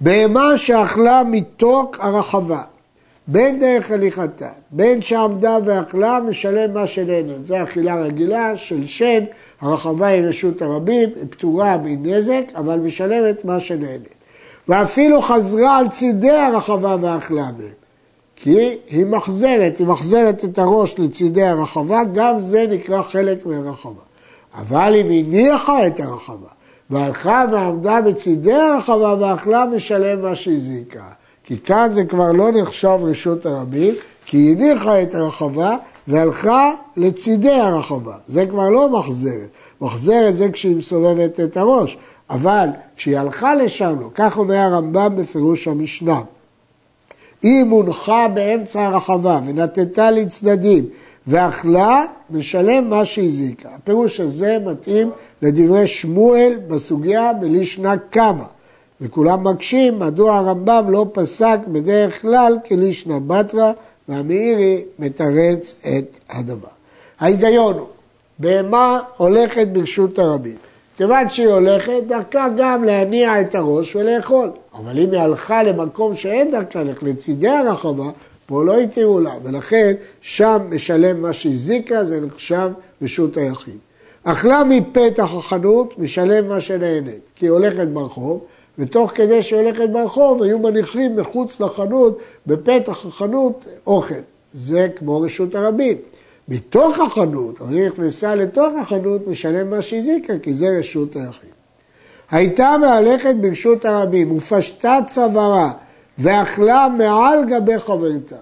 בהמה 0.01 0.57
שאכלה 0.57 1.21
מתוק 1.25 1.97
הרחבה, 1.99 2.61
בין 3.31 3.59
דרך 3.59 3.91
הליכתה, 3.91 4.49
בין 4.71 5.01
שעמדה 5.01 5.57
ואכלה, 5.63 6.19
משלם 6.29 6.73
מה 6.73 6.87
שנהנית. 6.87 7.47
זו 7.47 7.63
אכילה 7.63 7.95
רגילה 7.95 8.57
של 8.57 8.85
שן, 8.85 9.23
הרחבה 9.61 10.07
היא 10.07 10.23
רשות 10.23 10.61
הרבים, 10.61 11.09
היא 11.15 11.25
פטורה 11.29 11.77
מנזק, 11.83 12.43
אבל 12.55 12.79
משלמת 12.79 13.45
מה 13.45 13.59
שנהנית. 13.59 14.13
ואפילו 14.67 15.21
חזרה 15.21 15.77
על 15.77 15.89
צידי 15.89 16.31
הרחבה 16.31 16.95
ואכלה 17.01 17.43
מהם. 17.57 17.81
כי 18.35 18.77
היא 18.89 19.05
מחזרת, 19.05 19.77
היא 19.77 19.87
מחזרת 19.87 20.45
את 20.45 20.59
הראש 20.59 20.99
לצידי 20.99 21.43
הרחבה, 21.43 22.01
גם 22.13 22.41
זה 22.41 22.65
נקרא 22.69 23.01
חלק 23.01 23.45
מהרחבה. 23.45 24.01
אבל 24.55 24.95
אם 24.95 25.05
הניחה 25.05 25.87
את 25.87 25.99
הרחבה 25.99 26.47
והלכה 26.89 27.45
ועמדה 27.51 28.01
בצידי 28.01 28.53
הרחבה 28.53 29.15
ואכלה, 29.19 29.65
משלם 29.75 30.21
מה 30.21 30.35
שהזיקה. 30.35 31.03
כי 31.43 31.57
כאן 31.59 31.89
זה 31.93 32.03
כבר 32.03 32.31
לא 32.31 32.51
נחשב 32.51 32.97
רשות 33.01 33.45
הרבים, 33.45 33.93
כי 34.25 34.37
היא 34.37 34.51
הניחה 34.51 35.01
את 35.01 35.15
הרחבה 35.15 35.77
והלכה 36.07 36.71
לצידי 36.97 37.51
הרחבה. 37.51 38.15
זה 38.27 38.45
כבר 38.45 38.69
לא 38.69 38.89
מחזרת. 38.89 39.49
מחזרת 39.81 40.37
זה 40.37 40.49
כשהיא 40.49 40.75
מסובבת 40.75 41.39
את 41.39 41.57
הראש, 41.57 41.97
אבל 42.29 42.67
כשהיא 42.95 43.17
הלכה 43.17 43.55
לשם, 43.55 43.95
לא. 43.99 44.09
כך 44.15 44.37
אומר 44.37 44.55
הרמב"ם 44.55 45.15
בפירוש 45.17 45.67
המשנה. 45.67 46.21
אם 47.43 47.67
הונחה 47.69 48.27
באמצע 48.27 48.85
הרחבה 48.85 49.39
ונתתה 49.45 50.11
לצדדים 50.11 50.85
ואכלה, 51.27 52.05
משלם 52.29 52.89
מה 52.89 53.05
שהזיקה. 53.05 53.69
הפירוש 53.75 54.19
הזה 54.19 54.57
מתאים 54.65 55.11
לדברי 55.41 55.87
שמואל 55.87 56.59
בסוגיה 56.67 57.33
בלישנה 57.33 57.97
קמא. 57.97 58.43
וכולם 59.01 59.47
מקשים 59.47 59.99
מדוע 59.99 60.37
הרמב"ם 60.37 60.85
לא 60.89 61.05
פסק 61.13 61.57
בדרך 61.67 62.21
כלל 62.21 62.57
כלישנא 62.67 63.19
בתרא 63.27 63.71
והמאירי 64.09 64.83
מתרץ 64.99 65.75
את 65.81 66.19
הדבר. 66.29 66.67
ההיגיון 67.19 67.73
הוא, 67.73 67.87
בהמה 68.39 68.99
הולכת 69.17 69.67
ברשות 69.67 70.19
הרבים. 70.19 70.55
כיוון 70.97 71.29
שהיא 71.29 71.47
הולכת, 71.47 72.03
דרכה 72.07 72.47
גם 72.57 72.83
להניע 72.83 73.41
את 73.41 73.55
הראש 73.55 73.95
ולאכול. 73.95 74.49
אבל 74.73 74.99
אם 74.99 75.11
היא 75.11 75.19
הלכה 75.19 75.63
למקום 75.63 76.15
שאין 76.15 76.51
דרכה 76.51 76.83
לצידי 77.01 77.49
הרחבה, 77.49 78.09
פה 78.45 78.63
לא 78.63 78.79
התירו 78.79 79.19
לה, 79.19 79.31
ולכן 79.43 79.93
שם 80.21 80.59
משלם 80.69 81.21
מה 81.21 81.33
שהזיקה, 81.33 82.03
זה 82.03 82.21
נחשב 82.21 82.69
רשות 83.01 83.37
היחיד. 83.37 83.77
אכלה 84.23 84.63
מפתח 84.69 85.29
החנות, 85.37 85.99
משלם 85.99 86.49
מה 86.49 86.61
שנהנית, 86.61 87.21
כי 87.35 87.45
היא 87.45 87.51
הולכת 87.51 87.87
ברחוב, 87.87 88.41
ותוך 88.81 89.11
כדי 89.15 89.43
שהיא 89.43 89.59
הולכת 89.59 89.89
ברחוב, 89.89 90.43
היו 90.43 90.59
מניחים 90.59 91.15
מחוץ 91.15 91.59
לחנות, 91.59 92.17
בפתח 92.47 93.05
החנות, 93.05 93.65
אוכל. 93.87 94.15
זה 94.53 94.87
כמו 94.95 95.21
רשות 95.21 95.55
הרבים. 95.55 95.97
מתוך 96.47 96.99
החנות, 96.99 97.61
אבל 97.61 97.75
היא 97.75 97.87
נכנסה 97.87 98.35
לתוך 98.35 98.73
החנות, 98.81 99.27
משלם 99.27 99.69
מה 99.69 99.81
שהזיקה, 99.81 100.33
כי 100.39 100.53
זה 100.53 100.79
רשות 100.79 101.15
היחיד. 101.15 101.49
הייתה 102.31 102.75
מהלכת 102.81 103.35
ברשות 103.35 103.85
הרבים, 103.85 104.37
ופשטה 104.37 104.99
צווארה, 105.07 105.71
ואכלה 106.17 106.87
מעל 106.97 107.45
גבי 107.45 107.79
חברתה, 107.79 108.35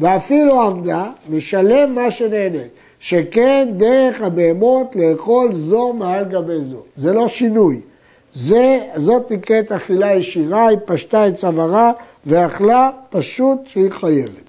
ואפילו 0.00 0.62
עמדה, 0.62 1.10
משלם 1.30 1.94
מה 1.94 2.10
שנהנית, 2.10 2.70
שכן 2.98 3.68
דרך 3.76 4.22
הבהמות 4.22 4.96
לאכול 4.96 5.54
זו 5.54 5.92
מעל 5.92 6.24
גבי 6.24 6.64
זו. 6.64 6.82
זה 6.96 7.12
לא 7.12 7.28
שינוי. 7.28 7.80
זה, 8.38 8.80
זאת 8.96 9.32
נקראת 9.32 9.72
אכילה 9.72 10.14
ישירה, 10.14 10.68
היא 10.68 10.78
פשטה 10.84 11.28
את 11.28 11.34
צווארה 11.34 11.92
ואכלה 12.26 12.90
פשוט 13.10 13.58
שהיא 13.66 13.90
חייבת. 13.90 14.46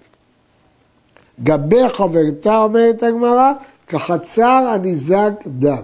גבי 1.44 1.89
חברתה, 1.94 2.58
אומרת 2.58 3.03
הגמרא, 3.03 3.51
כחצר 3.88 4.72
הניזק 4.74 5.32
דם. 5.48 5.84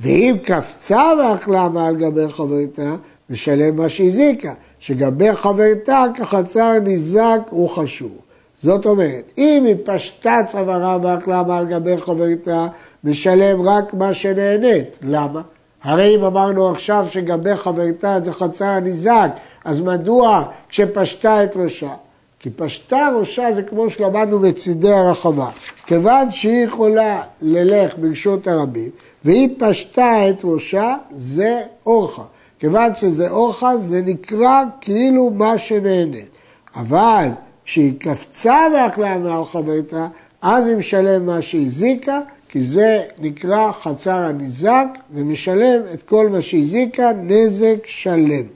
ואם 0.00 0.36
קפצה 0.44 1.02
ואכלה 1.18 1.68
מעל 1.68 1.96
גבי 1.96 2.28
חברתה, 2.28 2.94
משלם 3.30 3.76
מה 3.76 3.88
שהזיקה, 3.88 4.54
שגבי 4.80 5.32
חברתה 5.32 6.04
כחצר 6.14 6.78
ניזק 6.78 7.40
הוא 7.50 7.68
חשוב. 7.68 8.18
זאת 8.62 8.86
אומרת, 8.86 9.32
אם 9.38 9.64
היא 9.66 9.76
פשטה 9.84 10.40
צווארה 10.48 10.98
ואכלה 11.02 11.42
מעל 11.42 11.66
גבי 11.66 11.96
חברתה, 11.96 12.66
משלם 13.04 13.68
רק 13.68 13.94
מה 13.94 14.14
שנהנית. 14.14 14.98
למה? 15.02 15.42
הרי 15.82 16.16
אם 16.16 16.24
אמרנו 16.24 16.70
עכשיו 16.70 17.06
שגבי 17.10 17.56
חברתה 17.56 18.20
זה 18.20 18.32
חצר 18.32 18.64
הניזק, 18.64 19.30
אז 19.64 19.80
מדוע 19.80 20.44
כשפשטה 20.68 21.44
את 21.44 21.56
ראשה? 21.56 21.92
כי 22.40 22.50
פשטה 22.50 23.08
ראשה 23.20 23.52
זה 23.52 23.62
כמו 23.62 23.90
שלמדנו 23.90 24.38
בצידי 24.38 24.92
הרחבה. 24.92 25.48
כיוון 25.86 26.30
שהיא 26.30 26.64
יכולה 26.64 27.22
ללך 27.42 27.94
ברשות 27.98 28.46
הרבים, 28.46 28.90
והיא 29.24 29.48
פשטה 29.58 30.28
את 30.30 30.40
ראשה, 30.44 30.96
זה 31.14 31.60
אורחה. 31.86 32.22
כיוון 32.58 32.94
שזה 32.94 33.30
אורחה, 33.30 33.76
זה 33.76 34.02
נקרא 34.06 34.62
כאילו 34.80 35.30
מה 35.30 35.58
שנהנית. 35.58 36.28
אבל 36.76 37.28
כשהיא 37.64 37.92
קפצה 38.00 38.58
ואכלה 38.74 39.18
מעל 39.18 39.44
חברתה, 39.44 40.06
אז 40.42 40.68
היא 40.68 40.76
משלם 40.76 41.26
מה 41.26 41.42
שהזיקה, 41.42 42.20
כי 42.50 42.64
זה 42.64 43.02
נקרא 43.18 43.72
חצר 43.72 44.16
הניזק 44.16 44.86
ומשלם 45.14 45.82
את 45.94 46.02
כל 46.02 46.28
מה 46.28 46.42
שהזיקה 46.42 47.12
נזק 47.12 47.86
שלם. 47.86 48.46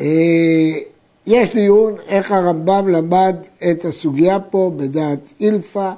אה, 0.00 0.78
יש 1.26 1.50
דיון 1.54 1.94
איך 2.06 2.32
הרמב"ם 2.32 2.88
למד 2.88 3.36
את 3.70 3.84
הסוגיה 3.84 4.40
פה 4.40 4.72
בדעת 4.76 5.18
אילפא 5.40 5.92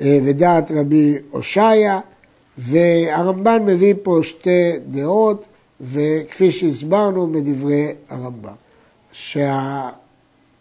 אה, 0.00 0.18
ודעת 0.24 0.70
רבי 0.70 1.14
הושעיה, 1.30 2.00
והרמב"ן 2.58 3.66
מביא 3.66 3.94
פה 4.02 4.20
שתי 4.22 4.72
דעות, 4.86 5.44
וכפי 5.80 6.52
שהסברנו 6.52 7.32
בדברי 7.32 7.92
הרמב"ם, 8.08 8.54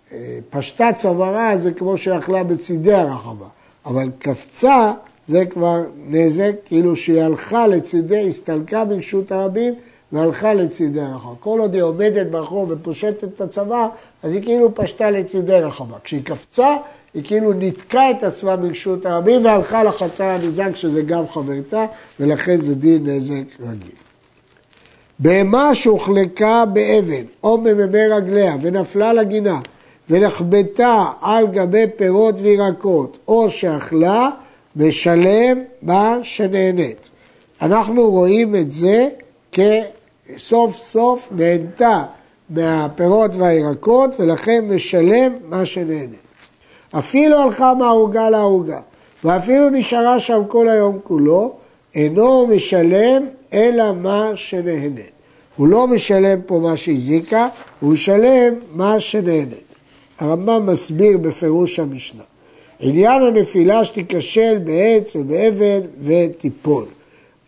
שהפשטה 0.09 0.89
צווארה 0.95 1.57
זה 1.57 1.71
כמו 1.71 1.97
שאכלה 1.97 2.43
בצידי 2.43 2.93
הרחבה, 2.93 3.45
אבל 3.85 4.09
קפצה 4.19 4.93
זה 5.27 5.45
כבר 5.45 5.83
נזק, 6.07 6.51
כאילו 6.65 6.95
שהיא 6.95 7.21
הלכה 7.21 7.67
לצידי, 7.67 8.29
הסתלקה 8.29 8.85
ברשות 8.85 9.31
הרבים 9.31 9.73
והלכה 10.11 10.53
לצידי 10.53 11.01
הרחבה. 11.01 11.33
כל 11.39 11.59
עוד 11.59 11.73
היא 11.73 11.81
עומדת 11.81 12.27
ברחוב 12.27 12.71
ופושטת 12.71 13.23
את 13.23 13.41
הצבא, 13.41 13.87
אז 14.23 14.33
היא 14.33 14.43
כאילו 14.43 14.75
פשטה 14.75 15.09
לצידי 15.09 15.59
רחבה. 15.59 15.97
כשהיא 16.03 16.23
קפצה, 16.23 16.75
היא 17.13 17.23
כאילו 17.23 17.53
ניתקה 17.53 18.11
את 18.11 18.23
עצמה 18.23 18.55
ברשות 18.55 19.05
הרבים 19.05 19.45
והלכה 19.45 19.83
לחצר 19.83 20.23
הנזק, 20.23 20.75
שזה 20.75 21.01
גם 21.01 21.23
חברתה, 21.27 21.85
ולכן 22.19 22.61
זה 22.61 22.75
דין 22.75 23.09
נזק 23.09 23.43
רגיל. 23.59 23.95
בהמה 25.19 25.75
שהוחלקה 25.75 26.65
באבן 26.65 27.23
או 27.43 27.57
במימי 27.57 28.07
רגליה 28.07 28.55
ונפלה 28.61 29.13
לגינה 29.13 29.59
ונחבטה 30.09 31.05
על 31.21 31.47
גבי 31.47 31.85
פירות 31.95 32.35
וירקות 32.41 33.17
או 33.27 33.49
שאכלה, 33.49 34.29
משלם 34.75 35.63
מה 35.81 36.17
שנהנית. 36.23 37.09
אנחנו 37.61 38.09
רואים 38.09 38.55
את 38.55 38.71
זה 38.71 39.09
כסוף 39.51 40.75
סוף 40.75 41.29
נהנתה 41.35 42.03
מהפירות 42.49 43.35
והירקות 43.35 44.19
ולכן 44.19 44.65
משלם 44.67 45.33
מה 45.49 45.65
שנהנית. 45.65 46.29
אפילו 46.97 47.37
הלכה 47.37 47.73
מהעוגה 47.73 48.29
לעוגה 48.29 48.79
ואפילו 49.23 49.69
נשארה 49.69 50.19
שם 50.19 50.41
כל 50.47 50.69
היום 50.69 50.99
כולו, 51.03 51.53
אינו 51.95 52.47
משלם 52.47 53.25
אלא 53.53 53.93
מה 53.93 54.31
שנהנית. 54.35 55.11
הוא 55.55 55.67
לא 55.67 55.87
משלם 55.87 56.41
פה 56.45 56.59
מה 56.59 56.77
שהזיקה, 56.77 57.47
הוא 57.79 57.93
משלם 57.93 58.53
מה 58.71 58.99
שנהנית. 58.99 59.68
הרמב"ם 60.19 60.65
מסביר 60.65 61.17
בפירוש 61.17 61.79
המשנה. 61.79 62.23
עניין 62.79 63.21
הנפילה 63.21 63.85
שתיכשל 63.85 64.57
בעץ 64.63 65.15
ובאבן 65.15 65.79
ותיפול. 66.01 66.85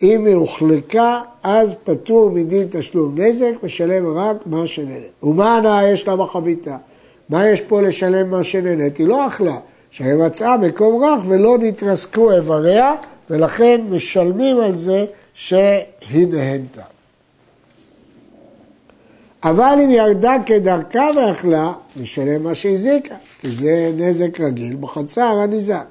אם 0.02 0.26
היא 0.26 0.34
הוחלקה, 0.34 1.20
אז 1.42 1.74
פטור 1.84 2.30
מדין 2.30 2.66
תשלום 2.70 3.20
נזק, 3.20 3.52
משלם 3.62 4.16
רק 4.16 4.36
מה 4.46 4.66
שנהנית. 4.66 5.22
ומה 5.22 5.56
הנאה 5.56 5.88
יש 5.88 6.08
לה 6.08 6.16
בחביתה? 6.16 6.76
מה 7.28 7.48
יש 7.48 7.60
פה 7.60 7.82
לשלם 7.82 8.30
מה 8.30 8.44
שנהנית? 8.44 8.96
היא 8.96 9.06
לא 9.06 9.26
אכלה, 9.26 9.56
שהיא 9.90 10.14
מצאה 10.14 10.56
מקום 10.56 11.04
רך 11.04 11.20
ולא 11.26 11.58
נתרסקו 11.58 12.32
איבריה, 12.32 12.94
ולכן 13.30 13.80
משלמים 13.90 14.60
על 14.60 14.78
זה 14.78 15.04
שהיא 15.34 16.26
נהנתה. 16.28 16.82
אבל 19.44 19.78
אם 19.84 19.90
ירדה 19.90 20.34
כדרכה 20.46 21.08
ואכלה, 21.16 21.72
משלם 22.02 22.42
מה 22.42 22.54
שהזיקה, 22.54 23.14
כי 23.40 23.50
זה 23.50 23.92
נזק 23.96 24.40
רגיל 24.40 24.76
בחצר 24.80 25.38
הניזק. 25.42 25.84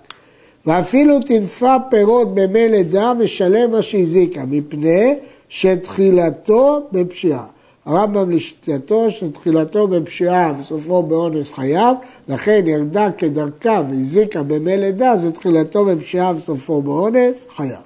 ואפילו 0.66 1.20
תנפה 1.20 1.76
פירות 1.90 2.36
במי 2.36 2.70
לידה, 2.70 3.14
משלם 3.14 3.72
מה 3.72 3.82
שהזיקה, 3.82 4.42
מפני 4.48 5.16
שתחילתו 5.50 6.88
בפשיעה. 6.92 7.46
הרמב"ם 7.86 8.32
לשיטתו 8.32 9.12
שתחילתו 9.12 9.88
בפשיעה 9.88 10.54
וסופו 10.60 11.04
באונס 11.04 11.54
חייו, 11.54 11.96
לכן 12.28 12.64
ירדה 12.66 13.12
כדרכה 13.18 13.82
והזיקה 13.90 14.44
במי 14.44 14.78
לידה, 14.78 15.16
זה 15.16 15.32
תחילתו 15.32 15.86
בפשיעה 15.86 16.34
וסופו 16.36 16.82
באונס 16.82 17.46
חייו. 17.56 17.82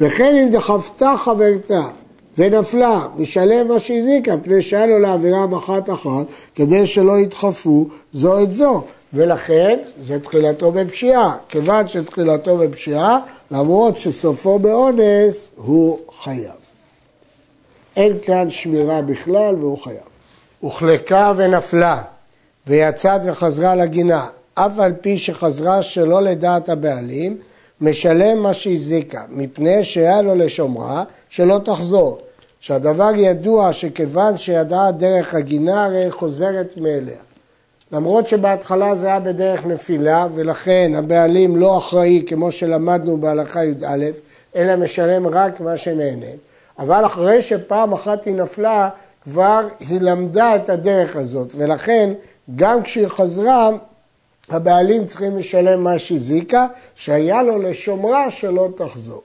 וכן 0.00 0.36
אם 0.36 0.48
דחפתה 0.50 1.14
חברתה 1.18 1.82
ונפלה, 2.40 3.06
משלם 3.16 3.68
מה 3.68 3.78
שהזיקה, 3.78 4.36
מפני 4.36 4.62
שהיה 4.62 4.86
לו 4.86 4.98
לעבירה 4.98 5.46
מחת 5.46 5.90
אחת, 5.90 6.26
כדי 6.54 6.86
שלא 6.86 7.18
ידחפו 7.18 7.86
זו 8.12 8.42
את 8.42 8.54
זו. 8.54 8.84
ולכן 9.12 9.78
זה 10.00 10.20
תחילתו 10.20 10.72
בפשיעה. 10.72 11.36
כיוון 11.48 11.88
שתחילתו 11.88 12.56
בפשיעה, 12.56 13.18
למרות 13.50 13.96
שסופו 13.96 14.58
באונס, 14.58 15.50
הוא 15.56 15.98
חייב. 16.22 16.52
אין 17.96 18.18
כאן 18.22 18.50
שמירה 18.50 19.02
בכלל 19.02 19.54
והוא 19.54 19.78
חייב. 19.78 19.98
הוחלקה 20.60 21.32
ונפלה, 21.36 22.02
ויצאת 22.66 23.20
וחזרה 23.24 23.74
לגינה, 23.74 24.26
אף 24.54 24.78
על 24.78 24.92
פי 25.00 25.18
שחזרה 25.18 25.82
שלא 25.82 26.22
לדעת 26.22 26.68
הבעלים, 26.68 27.36
משלם 27.80 28.38
מה 28.38 28.54
שהזיקה, 28.54 29.22
מפני 29.28 29.84
שהיה 29.84 30.22
לו 30.22 30.34
לשומרה, 30.34 31.04
שלא 31.28 31.60
תחזור. 31.64 32.18
שהדבר 32.60 33.10
ידוע 33.16 33.72
שכיוון 33.72 34.38
שידעה 34.38 34.92
דרך 34.92 35.34
הגינה, 35.34 35.84
הרי 35.84 36.10
חוזרת 36.10 36.74
מאליה. 36.80 37.18
למרות 37.92 38.28
שבהתחלה 38.28 38.96
זה 38.96 39.06
היה 39.06 39.20
בדרך 39.20 39.66
נפילה, 39.66 40.26
ולכן 40.34 40.92
הבעלים 40.96 41.56
לא 41.56 41.78
אחראי, 41.78 42.22
כמו 42.26 42.52
שלמדנו 42.52 43.20
בהלכה 43.20 43.64
י"א, 43.64 44.06
אלא 44.56 44.76
משלם 44.76 45.26
רק 45.26 45.60
מה 45.60 45.76
שנהנה. 45.76 46.26
אבל 46.78 47.06
אחרי 47.06 47.42
שפעם 47.42 47.92
אחת 47.92 48.24
היא 48.24 48.34
נפלה, 48.34 48.88
כבר 49.24 49.68
היא 49.80 50.00
למדה 50.00 50.56
את 50.56 50.68
הדרך 50.68 51.16
הזאת, 51.16 51.52
ולכן 51.56 52.12
גם 52.56 52.82
כשהיא 52.82 53.08
חזרה, 53.08 53.70
הבעלים 54.48 55.06
צריכים 55.06 55.38
לשלם 55.38 55.84
מה 55.84 55.98
שהזיקה, 55.98 56.66
שהיה 56.94 57.42
לו 57.42 57.62
לשומרה 57.62 58.30
שלא 58.30 58.68
תחזור. 58.76 59.22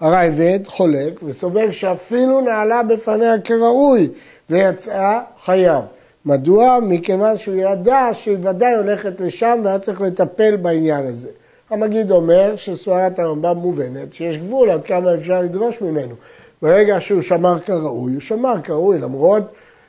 הרייבד 0.00 0.60
חולק 0.66 1.20
וסובר 1.22 1.70
שאפילו 1.70 2.40
נעלה 2.40 2.82
בפניה 2.82 3.38
כראוי 3.38 4.08
ויצאה 4.50 5.20
חייב. 5.44 5.84
מדוע? 6.24 6.78
מכיוון 6.82 7.38
שהוא 7.38 7.54
ידע 7.54 8.08
שהיא 8.12 8.36
ודאי 8.42 8.74
הולכת 8.74 9.20
לשם 9.20 9.60
והיה 9.64 9.78
צריך 9.78 10.00
לטפל 10.00 10.56
בעניין 10.56 11.06
הזה. 11.06 11.28
המגיד 11.70 12.10
אומר 12.10 12.56
שסברת 12.56 13.18
הרמב"ם 13.18 13.56
מובנת, 13.56 14.14
שיש 14.14 14.36
גבול 14.36 14.70
עד 14.70 14.84
כמה 14.84 15.14
אפשר 15.14 15.40
לדרוש 15.40 15.80
ממנו. 15.80 16.14
ברגע 16.62 16.96
שהוא 17.00 17.22
שמר 17.22 17.58
כראוי, 17.60 18.12
הוא 18.12 18.20
שמר 18.20 18.54
כראוי, 18.64 18.98
למרות 18.98 19.42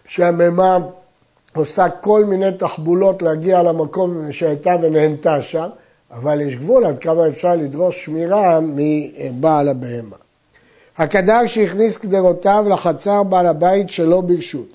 שהממה 0.07 0.77
עושה 1.55 1.89
כל 1.89 2.25
מיני 2.25 2.51
תחבולות 2.51 3.21
להגיע 3.21 3.63
למקום 3.63 4.31
שהייתה 4.31 4.75
ונהנתה 4.81 5.41
שם, 5.41 5.67
אבל 6.11 6.41
יש 6.41 6.55
גבול 6.55 6.85
עד 6.85 6.99
כמה 6.99 7.27
אפשר 7.27 7.55
לדרוש 7.55 8.05
שמירה 8.05 8.59
מבעל 8.61 9.69
הבהמה. 9.69 10.15
הקדר 10.97 11.47
שהכניס 11.47 11.97
קדרותיו 11.97 12.65
לחצר 12.69 13.23
בעל 13.23 13.47
הבית 13.47 13.89
שלא 13.89 14.21
ברשות, 14.21 14.67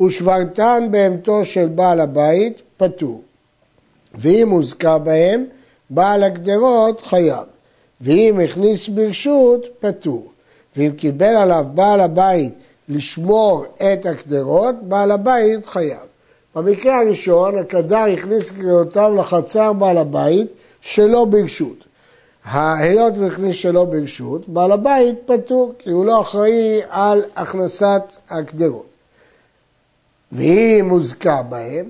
ושברתן 0.00 0.88
בהמתו 0.90 1.44
של 1.44 1.66
בעל 1.66 2.00
הבית, 2.00 2.62
פטור. 2.76 3.22
ואם 4.14 4.50
הוזכר 4.50 4.98
בהם, 4.98 5.44
בעל 5.90 6.22
הגדרות 6.22 7.00
חייב. 7.00 7.44
ואם 8.00 8.40
הכניס 8.44 8.88
ברשות, 8.88 9.66
פטור. 9.80 10.30
ואם 10.76 10.90
קיבל 10.96 11.36
עליו 11.36 11.66
בעל 11.74 12.00
הבית 12.00 12.54
לשמור 12.88 13.64
את 13.76 14.06
הקדרות, 14.06 14.74
בעל 14.82 15.10
הבית 15.10 15.66
חייב. 15.66 16.09
במקרה 16.54 17.00
הראשון, 17.00 17.58
הקדר 17.58 18.04
הכניס 18.14 18.50
קריאותיו 18.50 19.14
לחצר 19.18 19.72
בעל 19.72 19.98
הבית 19.98 20.46
שלא 20.80 21.24
ברשות. 21.24 21.76
היות 22.52 23.12
והכניס 23.18 23.56
שלא 23.56 23.84
ברשות, 23.84 24.48
בעל 24.48 24.72
הבית 24.72 25.16
פטור, 25.26 25.72
כי 25.78 25.90
הוא 25.90 26.06
לא 26.06 26.20
אחראי 26.20 26.80
על 26.88 27.22
הכנסת 27.36 28.02
הקדרות. 28.30 28.86
ואם 30.32 30.84
מוזכר 30.88 31.42
בהם, 31.42 31.86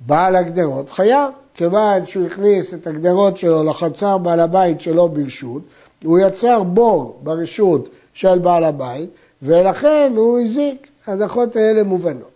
בעל 0.00 0.36
הגדרות 0.36 0.90
חייב, 0.90 1.30
כיוון 1.54 2.06
שהוא 2.06 2.26
הכניס 2.26 2.74
את 2.74 2.86
הגדרות 2.86 3.38
שלו 3.38 3.64
לחצר 3.64 4.18
בעל 4.18 4.40
הבית 4.40 4.80
שלא 4.80 5.06
ברשות, 5.06 5.62
הוא 6.04 6.18
יצר 6.18 6.62
בור 6.62 7.18
ברשות 7.22 7.88
של 8.14 8.38
בעל 8.38 8.64
הבית, 8.64 9.10
ולכן 9.42 10.12
הוא 10.16 10.40
הזיק. 10.40 10.86
ההנחות 11.06 11.56
האלה 11.56 11.82
מובנות. 11.82 12.33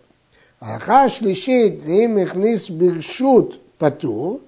ההלכה 0.61 1.03
השלישית, 1.03 1.81
ואם 1.85 2.17
הכניס 2.23 2.69
ברשות 2.69 3.57
פטור, 3.77 4.39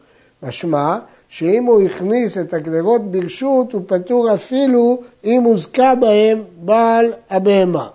משמע 0.44 0.98
שאם 1.30 1.64
הוא 1.64 1.82
הכניס 1.82 2.38
את 2.38 2.54
הגדרות 2.54 3.12
ברשות, 3.12 3.74
הוא 3.74 3.82
פטור 3.88 4.34
אפילו 4.34 5.02
אם 5.24 5.44
הוזכה 5.44 5.96
בהם 5.96 6.44
בעל 6.62 7.14
הבהמה. 7.30 7.88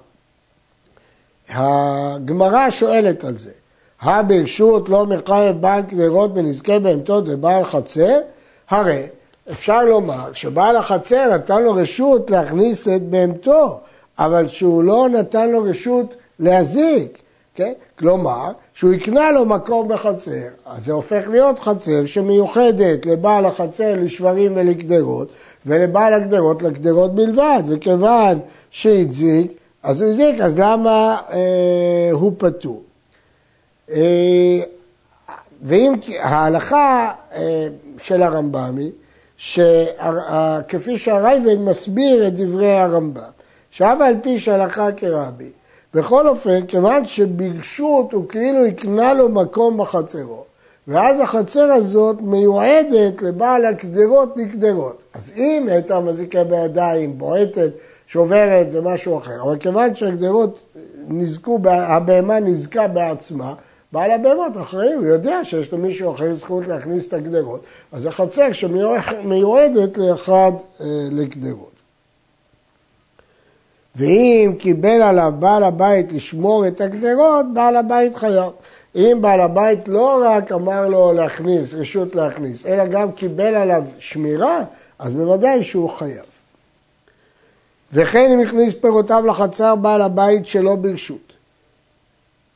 הגמרא 1.49 2.71
שואלת 2.71 3.25
על 3.25 3.39
זה, 3.39 3.51
הברשות 4.01 4.89
לא 4.89 5.07
מחייב 5.07 5.61
בעל 5.61 5.83
גדרות 5.83 6.35
בנזקי 6.35 6.79
בהמתות 6.79 7.25
ובעל 7.27 7.65
חצר? 7.65 8.19
הרי 8.71 9.03
אפשר 9.51 9.85
לומר 9.85 10.33
שבעל 10.33 10.77
החצר 10.77 11.35
נתן 11.35 11.63
לו 11.63 11.75
רשות 11.75 12.31
להכניס 12.31 12.89
את 12.89 13.03
בהמתו, 13.03 13.81
אבל 14.19 14.49
שהוא 14.49 14.85
לא 14.85 15.09
נתן 15.09 15.51
לו 15.51 15.63
רשות 15.63 16.15
להזיק, 16.39 17.19
כן? 17.57 17.73
כלומר, 17.99 18.53
שהוא 18.75 18.93
יקנה 18.93 19.31
לו 19.31 19.45
מקום 19.45 19.89
בחצר, 19.89 20.49
אז 20.67 20.85
זה 20.85 20.93
הופך 20.93 21.29
להיות 21.29 21.59
חצר 21.59 22.07
שמיוחדת 22.07 23.07
לבעל 23.07 23.47
החצר 23.47 23.95
לשברים 23.97 24.53
ולקדרות, 24.57 25.29
ולבעל 25.67 26.15
הקדרות 26.15 26.63
לקדרות 26.63 27.15
בלבד, 27.15 27.63
וכיוון 27.69 28.39
שהצדיק, 28.71 29.53
אז 29.83 30.01
הוא 30.01 30.11
הזיק, 30.11 30.41
אז 30.41 30.59
למה 30.59 31.17
אה, 31.33 32.09
הוא 32.13 32.33
פטור? 32.39 32.83
אה, 33.91 34.61
ואם 35.63 35.95
ההלכה 36.19 37.13
אה, 37.35 37.67
של 38.03 38.23
הרמב"ם 38.23 38.77
היא, 38.77 38.91
שכפי 39.37 40.99
שהרייבן 40.99 41.59
מסביר 41.59 42.27
את 42.27 42.35
דברי 42.35 42.73
הרמב"ם, 42.73 43.31
שאף 43.71 44.01
על 44.01 44.15
פי 44.23 44.39
שהלכה 44.39 44.93
כרבי, 44.93 45.51
בכל 45.95 46.29
אופן, 46.29 46.67
כיוון 46.67 47.05
שברשות 47.05 48.13
הוא 48.13 48.29
כאילו 48.29 48.67
הקנה 48.67 49.15
לו 49.15 49.29
מקום 49.29 49.79
בחצרו, 49.79 50.45
ואז 50.89 51.21
החצר 51.21 51.73
הזאת 51.73 52.17
מיועדת 52.21 53.23
לבעל 53.23 53.65
הקדרות 53.65 54.37
לקדרות. 54.37 55.03
אז 55.15 55.33
אם 55.37 55.67
הייתה 55.71 56.01
מזיקה 56.01 56.45
בידיים, 56.45 57.19
בועטת, 57.19 57.71
שוברת, 58.07 58.71
זה 58.71 58.81
משהו 58.81 59.19
אחר. 59.19 59.43
אבל 59.43 59.59
כיוון 59.59 59.95
שהקדרות 59.95 60.59
נזקו, 61.09 61.59
הבהמה 61.65 62.41
נזקה 62.41 62.89
בעצמה, 62.89 63.55
בעל 63.93 64.11
הבהמות 64.11 64.53
אחראי, 64.57 64.93
הוא 64.93 65.05
יודע 65.05 65.45
שיש 65.45 65.73
למישהו 65.73 66.15
אחר 66.15 66.35
זכות 66.35 66.69
להכניס 66.69 67.09
את 67.09 67.13
הגדרות, 67.13 67.61
אז 67.93 68.07
החצר 68.07 68.53
שמיועדת 68.53 69.99
לאחד 69.99 70.53
אה, 70.81 70.87
לגדרות. 71.11 71.76
ואם 73.97 74.53
קיבל 74.59 75.03
עליו 75.03 75.33
בעל 75.39 75.65
הבית 75.65 76.13
לשמור 76.13 76.67
את 76.67 76.81
הגדרות, 76.81 77.47
בעל 77.55 77.77
הבית 77.77 78.17
חייב. 78.17 78.53
אם 78.97 79.19
בעל 79.21 79.41
הבית 79.41 79.89
לא 79.89 80.23
רק 80.25 80.53
אמר 80.53 80.89
לו 80.89 81.13
להכניס, 81.13 81.75
רשות 81.75 82.15
להכניס, 82.15 82.67
אלא 82.67 82.87
גם 82.87 83.13
קיבל 83.13 83.55
עליו 83.55 83.83
שמירה, 83.99 84.65
אז 84.99 85.13
בוודאי 85.13 85.65
שהוא 85.65 85.91
חייב. 85.91 86.25
וכן 87.93 88.33
אם 88.33 88.41
הכניס 88.41 88.75
פירותיו 88.81 89.27
לחצר 89.27 89.75
בעל 89.75 90.03
הבית 90.03 90.47
שלא 90.47 90.75
ברשות, 90.75 91.33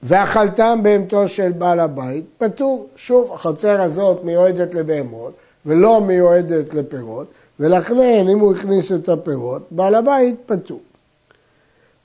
ואכלתם 0.02 0.80
בהמתו 0.82 1.28
של 1.28 1.52
בעל 1.52 1.80
הבית, 1.80 2.24
פטור. 2.38 2.88
שוב, 2.96 3.32
החצר 3.32 3.82
הזאת 3.82 4.24
מיועדת 4.24 4.74
לבהמות 4.74 5.32
ולא 5.66 6.00
מיועדת 6.00 6.74
לפירות, 6.74 7.26
ולכן 7.60 8.28
אם 8.28 8.38
הוא 8.38 8.54
הכניס 8.54 8.92
את 8.92 9.08
הפירות, 9.08 9.62
בעל 9.70 9.94
הבית 9.94 10.36
פטור. 10.46 10.80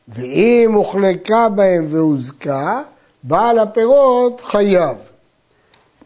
ואם 0.08 0.72
הוחלקה 0.74 1.50
בהם 1.50 1.86
והוזקה, 1.90 2.82
בעל 3.24 3.60
הפירות 3.60 4.42
חייב. 4.42 4.98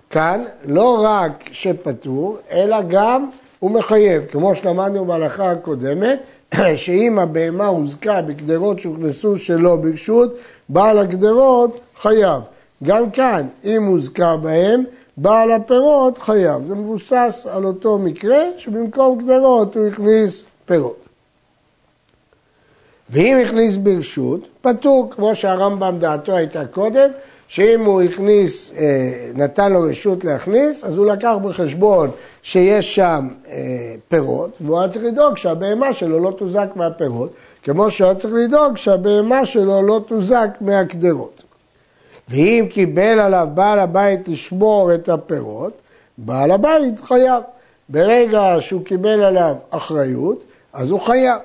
כאן 0.09 0.43
לא 0.65 0.99
רק 1.03 1.31
שפטור, 1.51 2.37
אלא 2.51 2.77
גם 2.87 3.29
הוא 3.59 3.71
מחייב, 3.71 4.25
כמו 4.25 4.55
שלמדנו 4.55 5.05
בהלכה 5.05 5.51
הקודמת, 5.51 6.19
שאם 6.75 7.19
הבהמה 7.19 7.67
הוזקה 7.67 8.21
בקדרות 8.21 8.79
שהוכנסו 8.79 9.39
שלא 9.39 9.75
ברשות, 9.75 10.35
בעל 10.69 10.99
הגדרות 10.99 11.79
חייב. 12.01 12.41
גם 12.83 13.11
כאן, 13.11 13.47
אם 13.63 13.83
הוזכר 13.83 14.37
בהם, 14.37 14.83
בעל 15.17 15.51
הפירות 15.51 16.17
חייב. 16.17 16.67
זה 16.67 16.75
מבוסס 16.75 17.45
על 17.51 17.65
אותו 17.65 17.97
מקרה 17.97 18.39
שבמקום 18.57 19.23
גדרות 19.23 19.75
הוא 19.75 19.87
הכניס 19.87 20.43
פירות. 20.65 21.08
ואם 23.09 23.37
הכניס 23.45 23.75
ברשות, 23.75 24.47
פטור, 24.61 25.09
כמו 25.11 25.35
שהרמב"ם 25.35 25.95
דעתו 25.99 26.35
הייתה 26.35 26.65
קודם, 26.65 27.09
שאם 27.47 27.85
הוא 27.85 28.01
הכניס, 28.01 28.71
אה, 28.77 29.31
נתן 29.35 29.71
לו 29.71 29.81
רשות 29.81 30.25
להכניס, 30.25 30.83
אז 30.83 30.97
הוא 30.97 31.05
לקח 31.05 31.33
בחשבון 31.43 32.09
שיש 32.41 32.95
שם 32.95 33.27
אה, 33.47 33.95
פירות, 34.07 34.57
והוא 34.61 34.79
היה 34.79 34.89
צריך 34.89 35.05
לדאוג 35.05 35.37
שהבהמה 35.37 35.93
שלו 35.93 36.19
לא 36.19 36.31
תוזק 36.31 36.67
מהפירות, 36.75 37.33
כמו 37.63 37.91
שהוא 37.91 38.05
היה 38.07 38.15
צריך 38.15 38.33
לדאוג 38.33 38.77
שהבהמה 38.77 39.45
שלו 39.45 39.81
לא 39.81 40.01
תוזק 40.07 40.49
מהקדרות. 40.61 41.43
ואם 42.29 42.65
קיבל 42.69 43.19
עליו 43.19 43.47
בעל 43.53 43.79
הבית 43.79 44.27
לשמור 44.27 44.93
את 44.93 45.09
הפירות, 45.09 45.73
בעל 46.17 46.51
הבית 46.51 46.99
חייב. 46.99 47.43
ברגע 47.89 48.55
שהוא 48.59 48.85
קיבל 48.85 49.23
עליו 49.23 49.55
אחריות, 49.69 50.43
אז 50.73 50.91
הוא 50.91 50.99
חייב. 50.99 51.39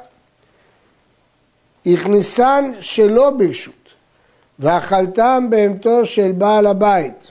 הכניסן 1.87 2.71
שלא 2.81 3.31
ברשות, 3.31 3.75
ואכלתם 4.59 5.47
בהמתו 5.51 6.07
של 6.07 6.33
בעל 6.33 6.67
הבית, 6.67 7.31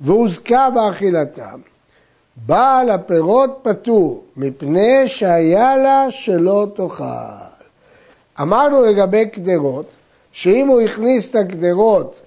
והוזכה 0.00 0.70
באכילתם, 0.70 1.60
בעל 2.46 2.90
הפירות 2.90 3.60
פטור, 3.62 4.24
מפני 4.36 5.08
שהיה 5.08 5.76
לה 5.76 6.06
שלא 6.10 6.66
תאכל. 6.76 7.04
אמרנו 8.40 8.84
לגבי 8.84 9.26
קדרות, 9.26 9.86
שאם 10.32 10.68
הוא 10.68 10.80
הכניס 10.80 11.30
את 11.30 11.34
הקדרות 11.34 12.20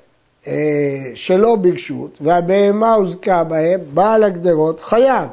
אה, 0.47 1.11
שלא 1.15 1.55
ברשות, 1.55 2.17
והבהמה 2.21 2.93
הוזכה 2.93 3.43
בהם, 3.43 3.79
בעל 3.93 4.23
הגדרות 4.23 4.81
חייב. 4.81 5.29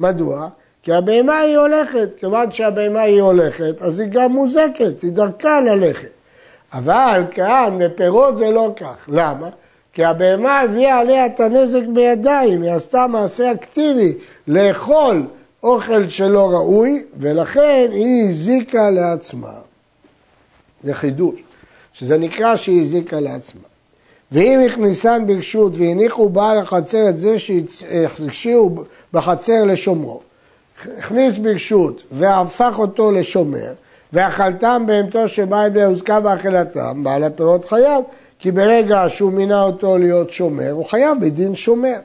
מדוע? 0.00 0.48
כי 0.82 0.92
הבהמה 0.92 1.38
היא 1.38 1.56
הולכת, 1.56 2.08
כיוון 2.20 2.52
שהבהמה 2.52 3.00
היא 3.00 3.20
הולכת, 3.20 3.82
אז 3.82 3.98
היא 3.98 4.08
גם 4.10 4.32
מוזקת, 4.32 5.02
היא 5.02 5.12
דרכה 5.12 5.60
ללכת. 5.60 6.08
אבל 6.72 7.22
כאן, 7.30 7.78
בפירות 7.80 8.38
זה 8.38 8.50
לא 8.50 8.72
כך. 8.76 9.08
למה? 9.08 9.48
כי 9.92 10.04
הבהמה 10.04 10.60
הביאה 10.60 10.98
עליה 10.98 11.26
את 11.26 11.40
הנזק 11.40 11.82
בידיים, 11.94 12.62
היא 12.62 12.72
עשתה 12.72 13.06
מעשה 13.06 13.52
אקטיבי 13.52 14.14
לאכול 14.48 15.26
אוכל 15.62 16.08
שלא 16.08 16.50
ראוי, 16.50 17.04
ולכן 17.18 17.88
היא 17.92 18.30
הזיקה 18.30 18.90
לעצמה. 18.90 19.52
זה 20.82 20.94
חידוש, 20.94 21.34
שזה 21.92 22.18
נקרא 22.18 22.56
שהיא 22.56 22.80
הזיקה 22.80 23.20
לעצמה. 23.20 23.62
ואם 24.32 24.60
הכניסן 24.66 25.26
ברשות 25.26 25.72
והניחו 25.76 26.28
בעל 26.28 26.58
החצר 26.58 27.08
את 27.08 27.18
זה 27.18 27.38
שהכשירו 27.38 28.70
בחצר 29.12 29.64
לשומרו, 29.64 30.20
הכניס 30.98 31.38
ברשות 31.38 32.02
והפך 32.12 32.74
אותו 32.78 33.12
לשומר, 33.12 33.72
ואכלתם 34.12 34.82
בהמתו 34.86 35.18
בעל 35.48 35.70
בני 35.70 35.84
הוזכה 35.84 36.20
באכילתם, 36.20 37.04
בעל 37.04 37.24
הפירות 37.24 37.64
חייב, 37.64 38.04
כי 38.38 38.52
ברגע 38.52 39.04
שהוא 39.08 39.32
מינה 39.32 39.62
אותו 39.62 39.98
להיות 39.98 40.30
שומר, 40.30 40.70
הוא 40.70 40.84
חייב 40.84 41.18
בדין 41.20 41.54
שומר. 41.54 41.96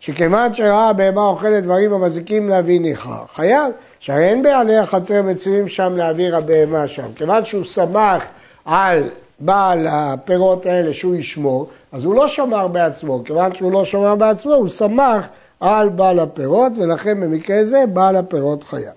שכיוון 0.00 0.54
שראה 0.54 0.88
הבהמה 0.88 1.26
אוכלת 1.26 1.64
דברים 1.64 1.92
המזיקים 1.92 2.48
להביא 2.48 2.80
ניחר, 2.80 3.24
חייב, 3.34 3.72
שהרי 4.00 4.28
אין 4.28 4.42
בעלי 4.42 4.76
החצר 4.76 5.22
מצויים 5.22 5.68
שם 5.68 5.96
להעביר 5.96 6.36
הבהמה 6.36 6.88
שם. 6.88 7.12
כיוון 7.16 7.44
שהוא 7.44 7.64
שמח 7.64 8.22
על 8.64 9.10
בעל 9.40 9.86
הפירות 9.90 10.66
האלה 10.66 10.92
שהוא 10.92 11.14
ישמור, 11.14 11.68
אז 11.92 12.04
הוא 12.04 12.14
לא 12.14 12.28
שמר 12.28 12.68
בעצמו, 12.68 13.22
כיוון 13.24 13.54
שהוא 13.54 13.72
לא 13.72 13.84
שמר 13.84 14.14
בעצמו, 14.14 14.54
הוא 14.54 14.68
שמח 14.68 15.28
על 15.60 15.88
בעל 15.88 16.20
הפירות, 16.20 16.72
ולכן 16.76 17.20
במקרה 17.20 17.64
זה 17.64 17.84
בעל 17.92 18.16
הפירות 18.16 18.64
חייב. 18.64 18.92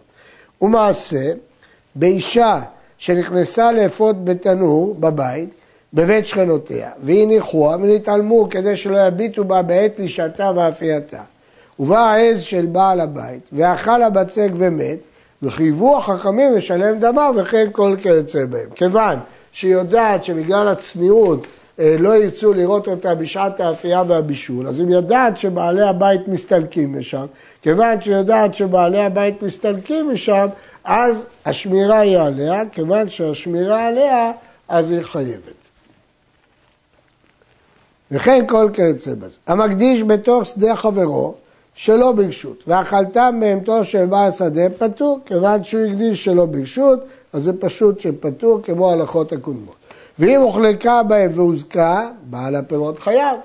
ומעשה, 0.62 1.32
באישה 1.96 2.62
שנכנסה 2.98 3.72
לאפות 3.72 4.26
בתנור 4.26 4.96
בבית, 5.00 5.50
בבית 5.94 6.28
שכנותיה, 6.28 6.90
והניחוה 7.04 7.76
ונתעלמו 7.76 8.48
כדי 8.50 8.76
שלא 8.76 9.08
יביטו 9.08 9.44
בה 9.44 9.62
בעת 9.62 10.00
לישתה 10.00 10.52
ואפייתה. 10.56 11.22
ובא 11.80 12.00
העז 12.00 12.42
של 12.42 12.66
בעל 12.66 13.02
הבית, 13.02 13.50
ואכל 13.54 14.04
הבצק 14.04 14.50
ומת, 14.56 14.98
וחייבו 15.44 15.98
החכמים 15.98 16.54
לשלם 16.54 17.00
דמה 17.00 17.30
וכן 17.36 17.68
כל 17.72 17.96
כיוצא 18.02 18.46
בהם. 18.46 18.70
כיוון 18.76 19.20
שהיא 19.52 19.74
יודעת 19.74 20.24
שבגלל 20.24 20.68
הצניעות 20.68 21.48
לא 21.80 22.24
ירצו 22.24 22.54
לראות 22.54 22.88
אותה 22.88 23.16
בשעת 23.16 23.60
האפייה 23.60 24.04
והבישול, 24.08 24.68
אז 24.68 24.80
היא 24.80 24.88
יודעת 24.88 25.38
שבעלי 25.38 25.82
הבית 25.82 26.28
מסתלקים 26.28 27.00
משם, 27.00 27.26
כיוון 27.62 28.02
שהיא 28.02 28.16
יודעת 28.16 28.54
שבעלי 28.54 29.02
הבית 29.02 29.42
מסתלקים 29.42 30.14
משם, 30.14 30.48
אז 30.84 31.24
השמירה 31.46 32.00
היא 32.00 32.18
עליה, 32.18 32.64
כיוון 32.72 33.10
שהשמירה 33.10 33.88
עליה, 33.88 34.32
אז 34.68 34.92
היא 34.92 35.02
חייבת. 35.02 35.54
וכן 38.12 38.46
כל 38.48 38.70
כיוצא 38.74 39.14
בזה. 39.14 39.38
המקדיש 39.48 40.04
בתוך 40.04 40.46
שדה 40.46 40.76
חברו 40.76 41.36
שלא 41.76 42.12
ברשות, 42.12 42.64
ואכלתם 42.68 43.38
בהמתו 43.40 43.84
של 43.84 44.06
בעל 44.06 44.32
שדה 44.32 44.70
פטור, 44.78 45.20
כיוון 45.26 45.64
שהוא 45.64 45.82
הקדיש 45.82 46.26
שלא 46.26 46.46
ברשות, 46.46 47.00
אז 47.34 47.44
זה 47.44 47.60
פשוט 47.60 48.00
שפטור 48.00 48.62
כמו 48.64 48.90
ההלכות 48.90 49.34
הקודמות. 49.34 49.76
ואם 50.20 50.42
הוחלקה 50.42 51.04
בהם 51.04 51.32
והוזקה, 51.34 52.10
בעל 52.24 52.56
הפירות 52.56 53.00
חייב, 53.00 53.38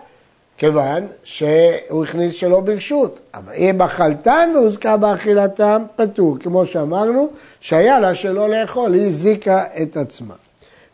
כיוון 0.58 1.06
שהוא 1.24 2.04
הכניס 2.04 2.34
שלא 2.34 2.60
ברשות. 2.60 3.20
אבל 3.34 3.52
אם 3.56 3.82
אכלתן 3.82 4.50
והוזקה 4.54 4.96
באכילתם, 4.96 5.82
פטור, 5.96 6.36
כמו 6.40 6.66
שאמרנו, 6.66 7.28
שהיה 7.60 8.00
לה 8.00 8.14
שלא 8.14 8.48
לאכול, 8.48 8.94
היא 8.94 9.06
הזיקה 9.06 9.64
את 9.82 9.96
עצמה. 9.96 10.34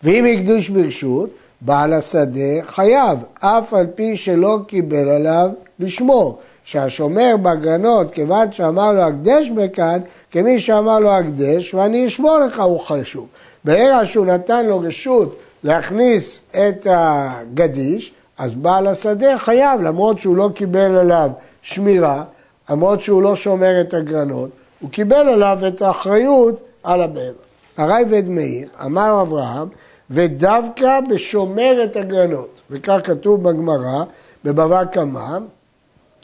ואם 0.02 0.24
הקדיש 0.24 0.68
ברשות, 0.68 1.30
בעל 1.60 1.92
השדה 1.92 2.62
חייב, 2.66 3.18
אף 3.40 3.74
על 3.74 3.86
פי 3.94 4.16
שלא 4.16 4.58
קיבל 4.66 5.08
עליו 5.08 5.50
לשמור. 5.78 6.38
שהשומר 6.64 7.36
בגרנות, 7.42 8.10
כיוון 8.10 8.52
שאמר 8.52 8.92
לו 8.92 9.02
הקדש 9.02 9.50
בכאן, 9.50 10.00
כמי 10.30 10.60
שאמר 10.60 10.98
לו 10.98 11.12
הקדש, 11.12 11.74
ואני 11.74 12.06
אשמור 12.06 12.38
לך, 12.38 12.60
הוא 12.60 12.80
חשוב. 12.80 13.26
ברגע 13.64 14.00
שהוא 14.04 14.26
נתן 14.26 14.66
לו 14.66 14.80
רשות 14.80 15.38
להכניס 15.64 16.40
את 16.50 16.86
הגדיש, 16.90 18.12
אז 18.38 18.54
בעל 18.54 18.86
השדה 18.86 19.38
חייב, 19.38 19.80
למרות 19.80 20.18
שהוא 20.18 20.36
לא 20.36 20.50
קיבל 20.54 20.96
עליו 20.96 21.30
שמירה, 21.62 22.24
למרות 22.70 23.00
שהוא 23.00 23.22
לא 23.22 23.36
שומר 23.36 23.80
את 23.80 23.94
הגרנות, 23.94 24.50
הוא 24.80 24.90
קיבל 24.90 25.28
עליו 25.28 25.58
את 25.68 25.82
האחריות 25.82 26.60
על 26.82 27.02
הבהמה. 27.02 27.48
הרייבד 27.76 28.28
מאיר, 28.28 28.68
אמר 28.84 29.22
אברהם, 29.22 29.68
ודווקא 30.10 31.00
בשומר 31.10 31.84
את 31.84 31.96
הגרנות, 31.96 32.60
וכך 32.70 33.00
כתוב 33.04 33.42
בגמרא, 33.42 34.04
בבבא 34.44 34.84
קמא, 34.84 35.38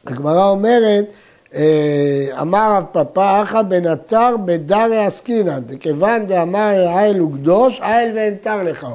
הגמרא 0.07 0.49
אומרת, 0.49 1.05
אה, 1.55 2.27
אמר 2.41 2.77
רב 2.77 2.85
פפא 2.93 3.43
אחא 3.43 3.61
עטר 3.93 4.37
בדרי 4.45 4.99
עסקינן, 4.99 5.63
כיוון 5.81 6.27
דאמר 6.27 6.89
העיל 6.89 7.23
וקדוש, 7.23 7.81
עיל 7.81 8.17
ואין 8.17 8.35
תר 8.35 8.63
לך. 8.63 8.87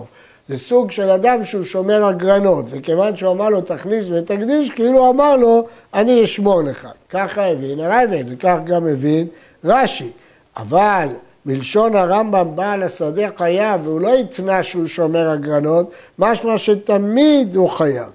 זה 0.50 0.58
סוג 0.58 0.92
של 0.92 1.10
אדם 1.10 1.46
שהוא 1.46 1.64
שומר 1.64 2.06
הגרנות, 2.06 2.66
וכיוון 2.70 3.16
שהוא 3.16 3.32
אמר 3.32 3.50
לו 3.50 3.62
תכניס 3.62 4.08
ותקדיש, 4.12 4.70
כאילו 4.70 5.10
אמר 5.10 5.36
לו 5.36 5.68
אני 5.94 6.24
אשמור 6.24 6.62
לך. 6.62 6.88
ככה 7.10 7.46
הבין 7.46 7.80
הרייבד, 7.80 8.24
וכך 8.30 8.58
גם 8.66 8.88
הבין 8.88 9.28
רש"י. 9.64 10.10
אבל 10.58 11.08
מלשון 11.46 11.96
הרמב"ם 11.96 12.56
בעל 12.56 12.84
השדה 12.84 13.28
חייב, 13.38 13.88
והוא 13.88 14.02
לא 14.02 14.14
התנה 14.16 14.64
שהוא 14.64 14.88
שומר 14.88 15.30
הגרנות, 15.30 15.92
משמע 16.20 16.58
שתמיד 16.58 17.56
הוא 17.56 17.70
חייב. 17.70 18.10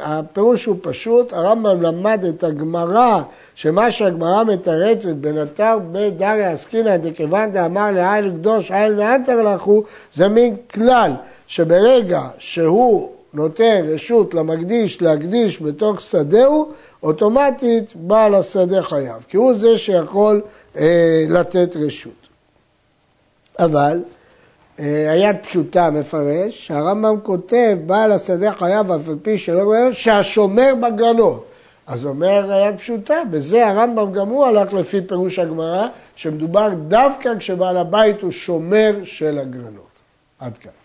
הפירוש 0.00 0.64
הוא 0.64 0.76
פשוט, 0.82 1.32
הרמב"ם 1.32 1.82
למד 1.82 2.24
את 2.24 2.44
הגמרא, 2.44 3.22
שמה 3.54 3.90
שהגמרא 3.90 4.44
מתרצת 4.44 5.08
בנתר 5.08 5.78
בדריה 5.92 6.50
עסקינא 6.50 6.96
דכיוון 6.96 7.52
דאמר 7.52 7.90
לעיל 7.90 8.30
קדוש 8.30 8.70
עיל 8.70 8.94
ואנתר 8.98 9.42
לכו, 9.42 9.84
זה 10.14 10.28
מין 10.28 10.56
כלל 10.74 11.12
שברגע 11.46 12.22
שהוא 12.38 13.10
נותן 13.34 13.82
רשות 13.84 14.34
למקדיש 14.34 15.02
להקדיש 15.02 15.62
בתוך 15.62 16.00
שדהו, 16.00 16.72
אוטומטית 17.02 17.92
בעל 17.96 18.34
השדה 18.34 18.82
חייב, 18.82 19.24
כי 19.28 19.36
הוא 19.36 19.54
זה 19.54 19.78
שיכול 19.78 20.40
אה, 20.76 21.24
לתת 21.28 21.76
רשות. 21.76 22.12
אבל 23.58 24.00
היד 24.78 25.36
פשוטה 25.42 25.90
מפרש, 25.90 26.70
הרמב"ם 26.70 27.20
כותב, 27.22 27.78
בעל 27.86 28.12
השדה 28.12 28.52
חייב 28.52 28.92
אף 28.92 29.08
על 29.08 29.16
פי 29.22 29.38
שלא 29.38 29.62
רואה, 29.62 29.94
שהשומר 29.94 30.74
בגרנות. 30.80 31.44
אז 31.86 32.06
אומר 32.06 32.52
היד 32.52 32.78
פשוטה, 32.78 33.14
בזה 33.30 33.68
הרמב"ם 33.68 34.12
גם 34.12 34.28
הוא 34.28 34.46
הלך 34.46 34.72
לפי 34.72 35.02
פירוש 35.02 35.38
הגמרא, 35.38 35.86
שמדובר 36.16 36.68
דווקא 36.88 37.38
כשבעל 37.38 37.76
הבית 37.76 38.22
הוא 38.22 38.30
שומר 38.30 38.94
של 39.04 39.38
הגרנות. 39.38 39.94
עד 40.38 40.58
כאן. 40.58 40.83